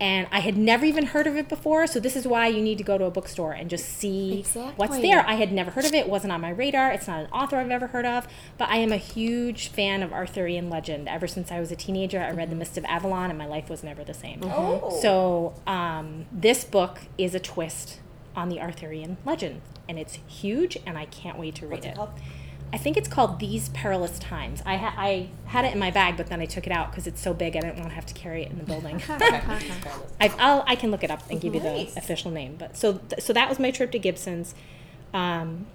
[0.00, 2.78] and I had never even heard of it before, so this is why you need
[2.78, 4.44] to go to a bookstore and just see
[4.76, 5.24] what's there.
[5.26, 6.92] I had never heard of it; it wasn't on my radar.
[6.92, 10.12] It's not an author I've ever heard of, but I am a huge fan of
[10.12, 11.08] Arthurian legend.
[11.08, 13.68] Ever since I was a teenager, I read *The Mist of Avalon*, and my life
[13.68, 14.40] was never the same.
[14.44, 14.96] Oh.
[15.02, 17.98] So um, this book is a twist
[18.36, 21.90] on the Arthurian legend, and it's huge, and I can't wait to read What's it
[21.90, 22.22] it.
[22.72, 24.62] I think it's called These Perilous Times.
[24.66, 27.06] I, ha- I had it in my bag, but then I took it out because
[27.06, 29.02] it's so big I didn't want to have to carry it in the building.
[29.08, 32.56] I, I'll, I can look it up and give you the official name.
[32.58, 34.54] But so th- so that was my trip to Gibson's.
[35.14, 35.66] Um,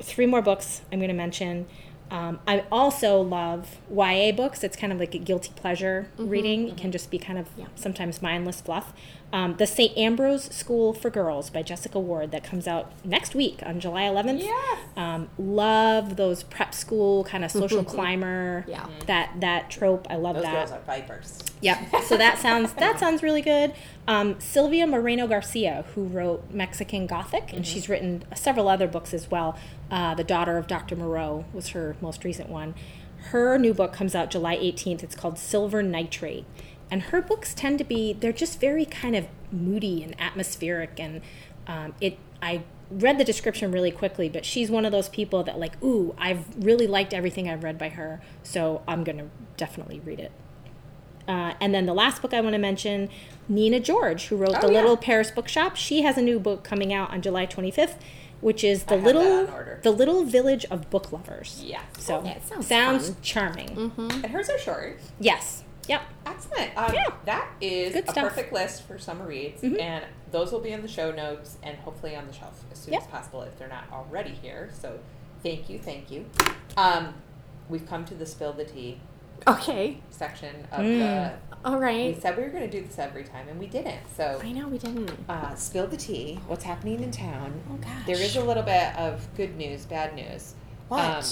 [0.00, 1.66] three more books I'm going to mention.
[2.10, 4.62] Um, I also love YA books.
[4.62, 6.68] It's kind of like a guilty pleasure reading.
[6.68, 7.66] It can just be kind of Yeah.
[7.74, 8.92] sometimes mindless fluff.
[9.34, 9.98] Um, the St.
[9.98, 14.40] Ambrose School for Girls by Jessica Ward that comes out next week on July 11th.
[14.40, 14.78] Yes.
[14.96, 18.64] Um, love those prep school kind of social climber.
[18.68, 18.86] Yeah.
[19.06, 20.06] That that trope.
[20.08, 20.52] I love Those that.
[20.52, 21.40] girls are vipers.
[21.62, 21.78] Yep.
[22.04, 23.74] So that sounds that sounds really good.
[24.06, 29.32] Um, Silvia Moreno Garcia, who wrote Mexican Gothic, and she's written several other books as
[29.32, 29.58] well.
[29.90, 30.94] Uh, the Daughter of Dr.
[30.94, 32.76] Moreau was her most recent one.
[33.30, 35.02] Her new book comes out July 18th.
[35.02, 36.44] It's called Silver Nitrate.
[36.94, 40.92] And her books tend to be, they're just very kind of moody and atmospheric.
[41.00, 41.22] And
[41.66, 45.58] um, it, I read the description really quickly, but she's one of those people that,
[45.58, 48.22] like, ooh, I've really liked everything I've read by her.
[48.44, 49.24] So I'm going to
[49.56, 50.30] definitely read it.
[51.26, 53.08] Uh, and then the last book I want to mention,
[53.48, 54.78] Nina George, who wrote Oh, The yeah.
[54.80, 55.74] Little Paris Bookshop.
[55.74, 57.96] She has a new book coming out on July 25th,
[58.40, 61.60] which is the I have that little the little village of book lovers.
[61.66, 61.82] Yeah.
[61.98, 63.16] So Yeah, it sounds sounds fun.
[63.20, 63.92] charming.
[63.98, 65.00] And hers are short.
[65.18, 65.63] Yes.
[65.88, 66.02] Yep.
[66.26, 66.76] Excellent.
[66.76, 67.06] Um, Yeah.
[67.24, 68.24] That is Good a stuff.
[68.24, 69.80] perfect list for summer reads, Mhm.
[69.80, 72.94] and those will be in the show notes and hopefully on the shelf as soon
[72.94, 73.02] Yep.
[73.02, 74.70] as possible if they're not already here.
[74.80, 74.98] So,
[75.42, 76.26] thank you, thank you.
[76.76, 77.14] Um,
[77.68, 79.00] we've come to the spill the tea
[79.46, 79.98] Okay.
[80.10, 80.98] section of Mm.
[80.98, 81.32] the.
[81.68, 82.14] All right.
[82.14, 84.00] We said we were going to do this every time, and we didn't.
[84.16, 85.10] So, I know we didn't.
[85.28, 86.38] uh, spill the tea.
[86.46, 87.62] What's happening in town?
[87.72, 88.06] Oh gosh.
[88.06, 90.54] There is a little bit of good news, bad news.
[90.88, 91.00] what?
[91.02, 91.24] um,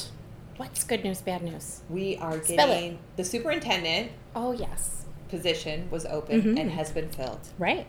[0.56, 1.20] What's good news?
[1.20, 1.80] Bad news?
[1.88, 5.06] We are Spill getting the superintendent Oh yes.
[5.28, 6.60] position was open Mhm.
[6.60, 7.40] and has been filled.
[7.58, 7.86] Right.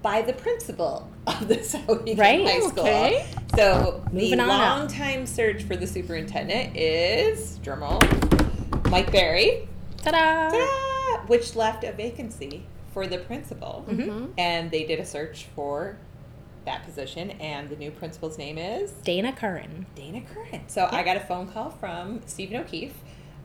[0.00, 2.84] by the principal of the Souhegan Right, High School.
[2.84, 3.26] okay.
[3.56, 4.78] So Moving the on up.
[4.78, 8.00] long-time search for the superintendent is drumroll
[8.90, 9.68] Mike Barry,
[10.04, 10.50] Ta-da!
[10.50, 12.62] ta-da, which left a vacancy
[12.94, 14.26] for the principal, Mm-hmm.
[14.38, 15.98] and they did a search for
[16.68, 19.86] that position, and the new principal's name is Dana Curran.
[19.94, 20.68] Dana Curran.
[20.68, 22.94] So I got a phone call from Stephen O'Keefe.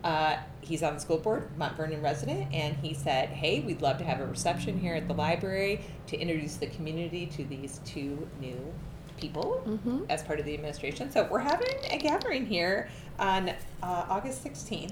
[0.04, 3.98] Uh, he's on the school board, Mount Vernon resident, and he said, "Hey, we'd love
[4.00, 8.28] to have a reception here at the library to introduce the community to these two
[8.42, 8.60] new
[9.18, 10.06] people Mhm.
[10.10, 13.56] as part of the administration." So we're having a gathering here on uh,
[14.10, 14.92] August sixteenth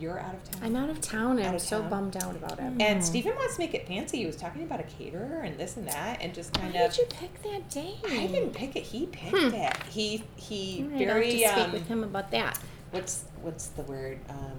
[0.00, 0.60] you're out of town.
[0.64, 1.90] I'm out of town and Out I'm of so town.
[1.90, 2.72] bummed out about it.
[2.80, 4.18] and Stephen wants to make it fancy.
[4.18, 6.92] He was talking about a caterer and this and that, and just kind Why kind
[6.92, 7.94] did you pick that day?
[8.08, 8.82] I didn't pick it.
[8.84, 9.54] He picked Hmm.
[9.54, 9.76] it.
[9.90, 11.10] He he All right, very
[11.44, 12.58] I'll have to speak um, with him about that.
[12.92, 14.58] what's what's the word um,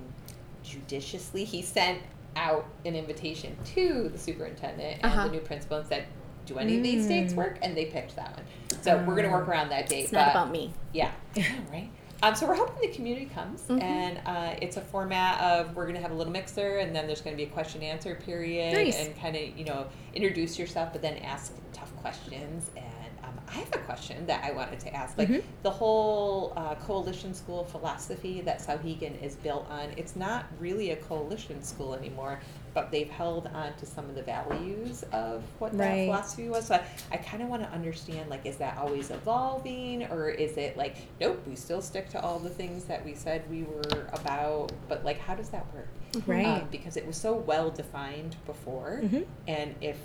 [0.63, 1.99] judiciously he sent
[2.35, 5.25] out an invitation to the superintendent and Uh-huh.
[5.25, 6.05] the new principal and said
[6.45, 7.37] do any of these dates Mm.
[7.37, 8.45] work and they picked that one
[8.81, 10.73] so we're going to work around that date It's not about me.
[10.93, 11.89] yeah I know, right
[12.23, 13.81] um, so we're hoping the community comes Mhm.
[13.81, 17.07] and uh, it's a format of we're going to have a little mixer and then
[17.07, 18.99] there's going to be a question and answer period Nice.
[18.99, 22.85] and kind of you know introduce yourself but then ask tough questions and
[23.23, 25.41] um, i have a question that i wanted to ask like Mhm.
[25.63, 30.95] the whole uh, coalition school philosophy that Souhegan is built on, it's not really a
[30.95, 32.39] coalition school anymore,
[32.73, 36.05] but they've held on to some of the values of what that Right.
[36.05, 36.67] philosophy was.
[36.67, 40.57] So I, I kind of want to understand, like, is that always evolving, or is
[40.57, 44.09] it like, nope, we still stick to all the things that we said we were
[44.13, 45.87] about, but like, how does that work?
[46.27, 46.45] Right.
[46.63, 49.25] Um, because it was so well defined before, Mhm.
[49.47, 49.97] and if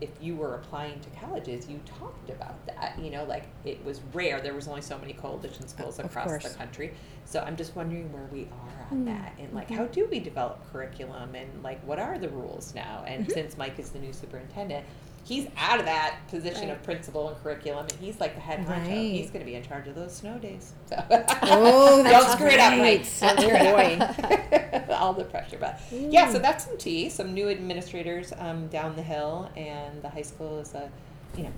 [0.00, 2.98] if you were applying to colleges, you talked about that.
[3.00, 4.40] You know, like it was rare.
[4.40, 6.94] There was only so many coalition schools across the country.
[7.24, 9.06] So I'm just wondering where we are on Mm.
[9.06, 13.04] that, and like how do we develop curriculum, and like what are the rules now?
[13.06, 13.32] And Mhm.
[13.32, 14.84] since Mike is the new superintendent,
[15.24, 16.76] he's out of that position Right.
[16.76, 18.88] of principal and curriculum, and he's like the head honcho.
[18.88, 18.88] Right.
[19.12, 20.72] He's going to be in charge of those snow days.
[20.88, 23.04] So Oh, don't that's screw it up, Mike.
[23.04, 24.88] screw Oh, up.
[25.00, 26.30] All the pressure, but yeah.
[26.30, 27.08] So that's some tea.
[27.08, 30.90] Some new administrators um, down the hill, and the high school is a,
[31.36, 31.52] you know,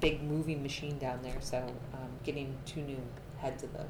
[0.00, 1.36] big moving machine down there.
[1.40, 1.58] So
[1.94, 3.00] um, getting two new
[3.38, 3.84] heads of the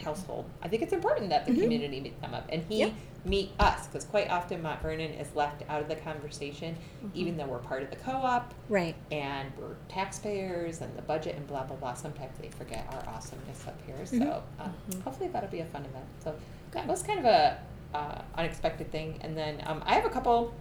[0.00, 1.62] household, I think it's important that the Mhm.
[1.62, 2.92] community meet them up, and he Yep.
[3.24, 6.76] meet us because quite often Mount Vernon is left out of the conversation,
[7.14, 8.94] even though we're part of the co-op Right.
[9.10, 11.94] and we're taxpayers and the budget and blah blah blah.
[11.94, 13.96] Sometimes they forget our awesomeness up here.
[13.96, 14.06] Mhm.
[14.24, 15.02] So um, Mhm.
[15.02, 16.06] hopefully that'll be a fun event.
[16.24, 16.34] So
[16.72, 17.58] that was kind of a
[17.92, 19.18] uh, unexpected thing.
[19.20, 20.54] And then um, I have a couple.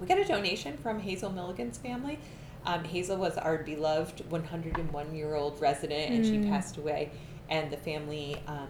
[0.00, 2.18] We got a donation from Hazel Milligan's family.
[2.64, 6.48] Um, Hazel was our beloved 101 year old resident, and she Mm.
[6.48, 7.10] passed away.
[7.48, 8.68] And the family um,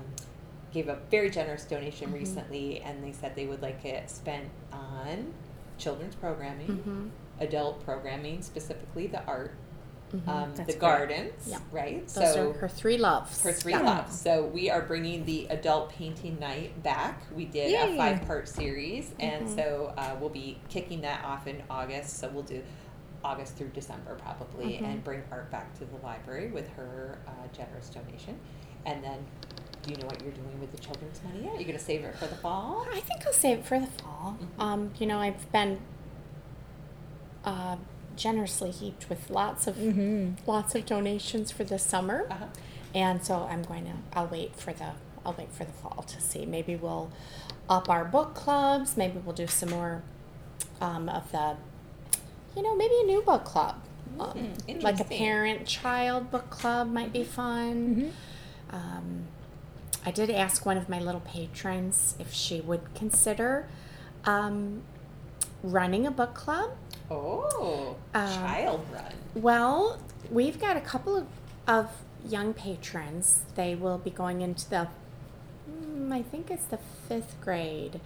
[0.72, 2.14] gave a very generous donation Mhm.
[2.14, 5.32] recently, and they said they would like it spent on
[5.78, 7.08] children's programming Mm-hmm.
[7.40, 9.52] adult programming, specifically the art,
[10.14, 10.28] Mm-hmm.
[10.30, 10.78] um, the great.
[10.78, 11.58] gardens, Yeah.
[11.72, 12.06] right?
[12.08, 13.42] Those so are her three loves.
[13.42, 13.80] her three Yeah.
[13.80, 14.18] loves.
[14.18, 17.22] So we are bringing the adult painting night back.
[17.34, 19.54] We did a five part series, and Mhm.
[19.56, 22.18] so uh, we'll be kicking that off in August.
[22.18, 22.62] So we'll do
[23.24, 24.82] August through December probably, Mhm.
[24.82, 28.38] and bring art back to the library with her uh, generous donation.
[28.86, 29.18] And then,
[29.82, 31.54] do you know what you're doing with the children's money yet?
[31.56, 32.86] You're going to save it for the fall?
[32.92, 34.38] I think I'll save it for the fall.
[34.40, 34.62] Mhm.
[34.62, 35.80] Um, you know, I've been
[37.44, 37.76] uh,
[38.16, 40.48] generously heaped with lots of Mm-hmm.
[40.50, 42.46] lots of donations for the summer, Uh-huh.
[42.94, 43.92] and so I'm going to.
[44.14, 44.92] I'll wait for the.
[45.24, 46.46] I'll wait for the fall to see.
[46.46, 47.10] Maybe we'll
[47.68, 48.96] up our book clubs.
[48.96, 50.02] Maybe we'll do some more
[50.80, 51.56] um, of the.
[52.56, 53.76] You know, maybe a new book club.
[54.18, 57.74] Um, Mm, like a parent-child book club might be fun.
[57.96, 58.08] Mm-hmm.
[58.70, 59.26] Um,
[60.04, 63.68] I did ask one of my little patrons if she would consider
[64.24, 64.82] um,
[65.62, 66.70] running a book club.
[67.10, 69.12] Oh, Um, child run.
[69.34, 69.98] Well,
[70.30, 71.26] we've got a couple of,
[71.66, 71.90] of
[72.28, 73.42] young patrons.
[73.54, 74.88] They will be going into the,
[75.70, 78.00] mm, I think it's the fifth grade.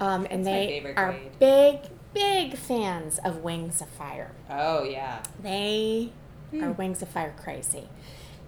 [0.00, 1.38] Um, and That's they are grade.
[1.38, 1.78] big,
[2.14, 4.30] big fans of Wings of Fire.
[4.48, 5.22] Oh yeah.
[5.42, 6.12] They
[6.50, 6.64] Hmm.
[6.64, 7.88] are Wings of Fire crazy.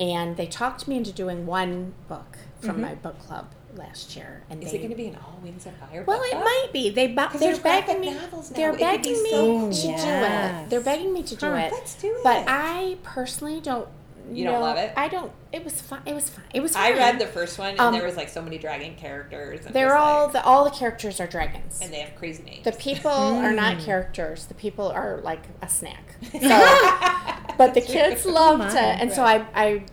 [0.01, 2.81] And they talked me into doing one book from Mhm.
[2.81, 4.43] my book club last year.
[4.51, 6.05] And Is they, it going to be an all wings of fire?
[6.07, 6.45] Well, it club?
[6.45, 6.91] might be.
[6.91, 8.11] They bu- they're begging me.
[8.11, 8.21] now.
[8.55, 9.97] They're It begging me so to cool.
[9.97, 10.71] do it.
[10.71, 11.57] They're begging me to do Huh.
[11.57, 11.73] it.
[11.73, 12.25] Let's do it.
[12.25, 13.89] But I personally don't.
[14.31, 14.93] You don't love it?
[14.97, 15.33] I don't.
[15.53, 16.01] It was fun.
[16.07, 16.45] It was fun.
[16.55, 16.75] It was.
[16.77, 19.67] I read the first one, and Um, there was like so many dragon characters.
[19.67, 21.81] And They're all like, the all the characters are dragons.
[21.83, 22.65] and they have crazy names.
[22.65, 23.85] The people are not Mm.
[23.85, 24.47] characters.
[24.47, 26.17] The people are like a snack.
[26.33, 29.85] So, but the kids loved it, and so I, I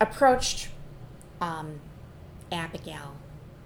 [0.00, 0.68] approached
[1.40, 1.80] um,
[2.50, 3.16] Abigail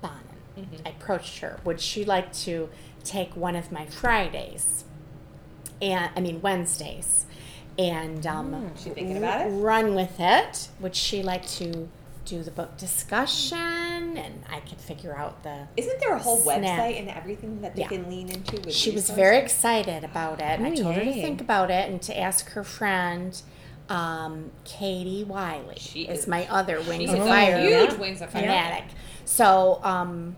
[0.00, 0.16] Bonin.
[0.58, 0.86] Mhm.
[0.86, 1.60] I approached her.
[1.64, 2.68] Would she like to
[3.04, 4.84] take one of my Fridays?
[5.82, 7.25] And I mean Wednesdays,
[7.78, 8.82] and um, Mm.
[8.82, 9.50] She thinking about it?
[9.50, 10.68] Run with it.
[10.80, 11.88] Would she like to
[12.24, 14.16] do the book discussion?
[14.16, 15.68] And I could figure out the.
[15.76, 16.60] Isn't there a whole Snack.
[16.62, 17.88] website and everything that they Yeah.
[17.88, 18.56] can lean into?
[18.62, 20.44] With She was very excited about it.
[20.58, 23.40] and I Oh, told her to think about it and to ask her friend,
[23.88, 25.76] um, Katie Wiley.
[25.78, 28.42] She is, is- my other Wings of Oh, a Fire huge wings of fire.
[28.42, 28.84] fanatic.
[29.24, 30.34] So um,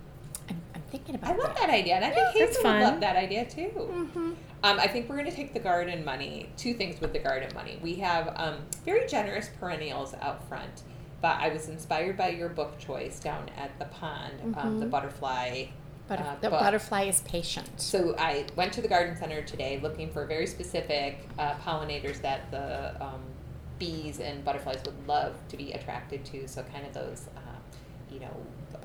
[0.50, 1.56] I'm, I'm thinking about I love that.
[1.66, 3.70] that idea, and I think that's Hazel would love that idea too.
[3.76, 4.32] Mm-hmm.
[4.64, 6.48] Um, I think we're going to take the garden money.
[6.56, 7.78] Two things with the garden money.
[7.82, 10.82] We have um, very generous perennials out front,
[11.20, 14.80] but I was inspired by your book choice down at the pond, um, Mhm.
[14.80, 15.66] the butterfly
[16.08, 17.68] But Uh, the but- butterfly is patient.
[17.78, 22.50] So I went to the garden center today looking for very specific uh, pollinators that
[22.50, 23.20] the um,
[23.78, 26.48] bees and butterflies would love to be attracted to.
[26.48, 27.40] So kind of those, uh,
[28.10, 28.34] you know,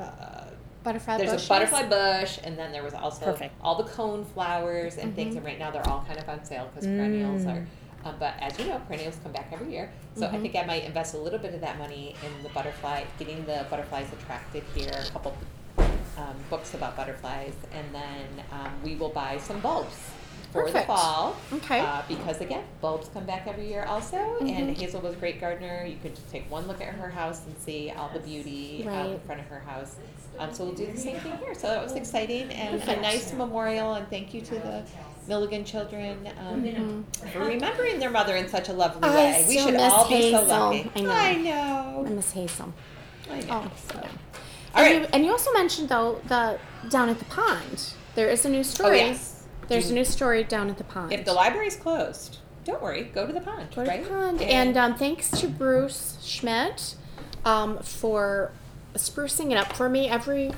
[0.03, 0.47] uh,
[0.83, 1.45] Butterfly there's bushes?
[1.45, 3.55] a butterfly bush, and then there was also Perfect.
[3.61, 5.15] all the cone flowers and Mm-hmm.
[5.15, 5.35] things.
[5.35, 7.65] And right now they're all kind of on sale because perennials are.
[8.05, 9.89] Um, but as you know, perennials come back every year.
[10.15, 10.35] So Mm-hmm.
[10.35, 13.45] I think I might invest a little bit of that money in the butterfly, getting
[13.45, 14.91] the butterflies attracted here.
[15.07, 15.35] A couple
[16.17, 19.95] um, books about butterflies, and then um, we will buy some bulbs
[20.53, 20.87] for Perfect.
[20.87, 21.35] the fall.
[21.51, 21.79] Okay.
[21.81, 24.15] Uh, because again, bulbs come back every year also.
[24.17, 24.47] Mm-hmm.
[24.47, 25.83] And Hazel was a great gardener.
[25.85, 29.09] You could just take one look at her house and see all the beauty out
[29.09, 29.95] in front of her house.
[30.39, 31.53] Um, so we'll do the same thing here.
[31.53, 33.95] So that was exciting and a nice memorial.
[33.95, 34.83] And thank you to the
[35.27, 37.27] Milligan children um, Mm-hmm.
[37.29, 39.45] for remembering their mother in such a lovely I way.
[39.47, 40.91] We should all be so lucky.
[40.95, 41.11] I know.
[41.11, 42.05] I know.
[42.05, 42.73] I miss Hazel.
[43.31, 43.45] I know.
[43.49, 43.99] Oh, So.
[44.75, 45.01] All and, right.
[45.01, 47.93] you, and you also mentioned though the down at the pond.
[48.15, 48.97] There is a new Oh story.
[48.97, 49.32] yes.
[49.73, 51.11] There's a new story down at the pond.
[51.11, 53.03] If the library's closed, don't worry.
[53.03, 53.69] Go to the pond.
[53.75, 54.03] Go to right?
[54.03, 54.41] the pond.
[54.41, 56.95] And um, thanks to Bruce Schmidt
[57.45, 58.51] um, for
[58.95, 60.51] sprucing it up for me every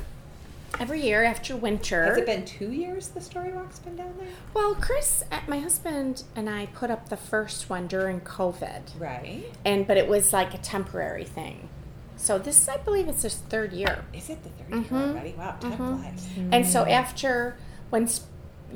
[0.78, 2.03] every year after winter.
[2.03, 4.28] has it been two years the story walk's been down there?
[4.53, 9.45] well, Chris, uh, my husband, and I put up the first one during COVID, Right.
[9.63, 11.70] and but it was like a temporary thing.
[12.18, 14.03] So this, I believe, it's his third year.
[14.13, 14.95] Is it the 3rd Mm-hmm.
[14.95, 15.32] year already?
[15.38, 16.28] Wow, time flies.
[16.51, 17.55] And so after
[17.89, 18.07] when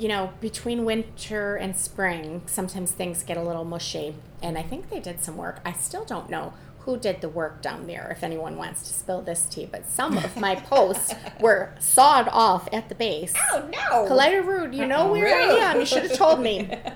[0.00, 4.14] you know between winter and spring, sometimes things get a little mushy.
[4.42, 5.60] And I think they did some work.
[5.64, 8.08] I still don't know who did the work down there.
[8.10, 12.68] If anyone wants to spill this tea, but some of my posts were sawed off
[12.72, 13.34] at the base.
[13.52, 14.08] Oh no!
[14.08, 15.78] Collider rude, you know where I am.
[15.78, 16.78] You should have told me.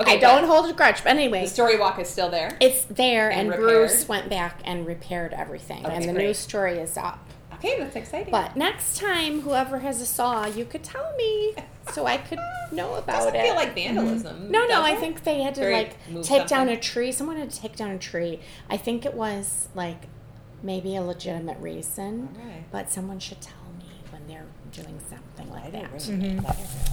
[0.00, 2.56] Okay, I don't hold a grudge, but anyway, The story walk is still there.
[2.60, 6.26] it's there, and, And Bruce went back and repaired everything, and the great.
[6.26, 7.23] new story is up.
[7.64, 8.30] Okay, that's exciting.
[8.30, 11.54] But next time, whoever has a saw, you could tell me
[11.92, 12.38] so I could
[12.72, 13.42] know about doesn't it.
[13.44, 14.50] feel like vandalism.
[14.50, 15.00] no, no, does I it?
[15.00, 17.10] think they had to Very like take down a tree.
[17.12, 18.40] Someone had to take down a tree.
[18.68, 20.08] I think it was like
[20.62, 22.70] maybe a legitimate reason, Alright.
[22.70, 25.92] but someone should tell me when they're doing something like that.
[25.92, 26.20] really- mm-hmm.
[26.20, 26.46] didn't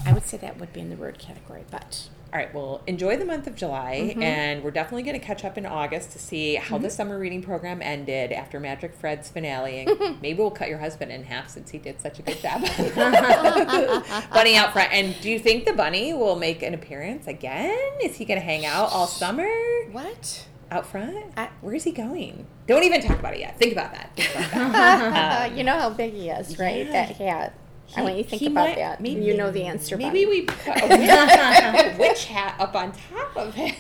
[0.06, 3.18] I would say that would be in the rude category, but All right, well, enjoy
[3.18, 4.24] the month of July, Mm-hmm.
[4.24, 7.42] and we're definitely going to catch up in August to see how the summer reading
[7.42, 9.80] program ended after Magic Fred's finale.
[9.86, 12.62] And maybe we'll cut your husband in half since he did such a good job.
[14.34, 14.94] bunny out front.
[14.94, 17.78] And do you think the bunny will make an appearance again?
[18.02, 19.48] Is he going to hang out all summer
[19.92, 20.48] what?
[20.72, 21.34] out front?
[21.36, 22.48] I- Where is he going?
[22.66, 23.58] Don't even talk about it yet.
[23.60, 24.16] Think about that.
[24.16, 25.52] Think about that.
[25.58, 26.86] you know how big he is, right?
[26.86, 26.92] yeah.
[26.94, 27.54] That hat.
[27.96, 29.02] I want you to think about might- that.
[29.02, 29.98] maybe- you know the answer.
[29.98, 33.74] Maybe we put a witch, a witch hat up on top of it.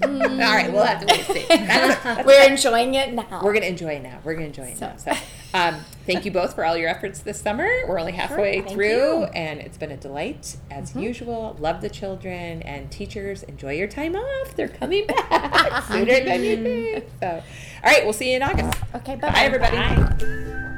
[0.00, 0.22] Mm.
[0.46, 1.46] All right, we'll have to wait and see.
[1.48, 3.40] That's- that's We're enjoying it now.
[3.42, 4.18] We're gonna enjoy it now.
[4.24, 4.96] We're gonna enjoy it now.
[4.96, 5.18] So- So,
[5.54, 5.76] um,
[6.06, 7.66] thank you both for all your efforts this summer.
[7.88, 9.24] We're only halfway thank through, you.
[9.34, 11.56] and it's been a delight as usual.
[11.58, 13.42] Love the children and teachers.
[13.44, 14.54] Enjoy your time off.
[14.56, 17.04] They're coming back sooner than you think.
[17.20, 17.42] So, all
[17.92, 18.78] right, we'll see you in August.
[18.96, 19.40] okay, Bye, bye-bye.
[19.40, 19.76] everybody.
[19.76, 20.74] Bye.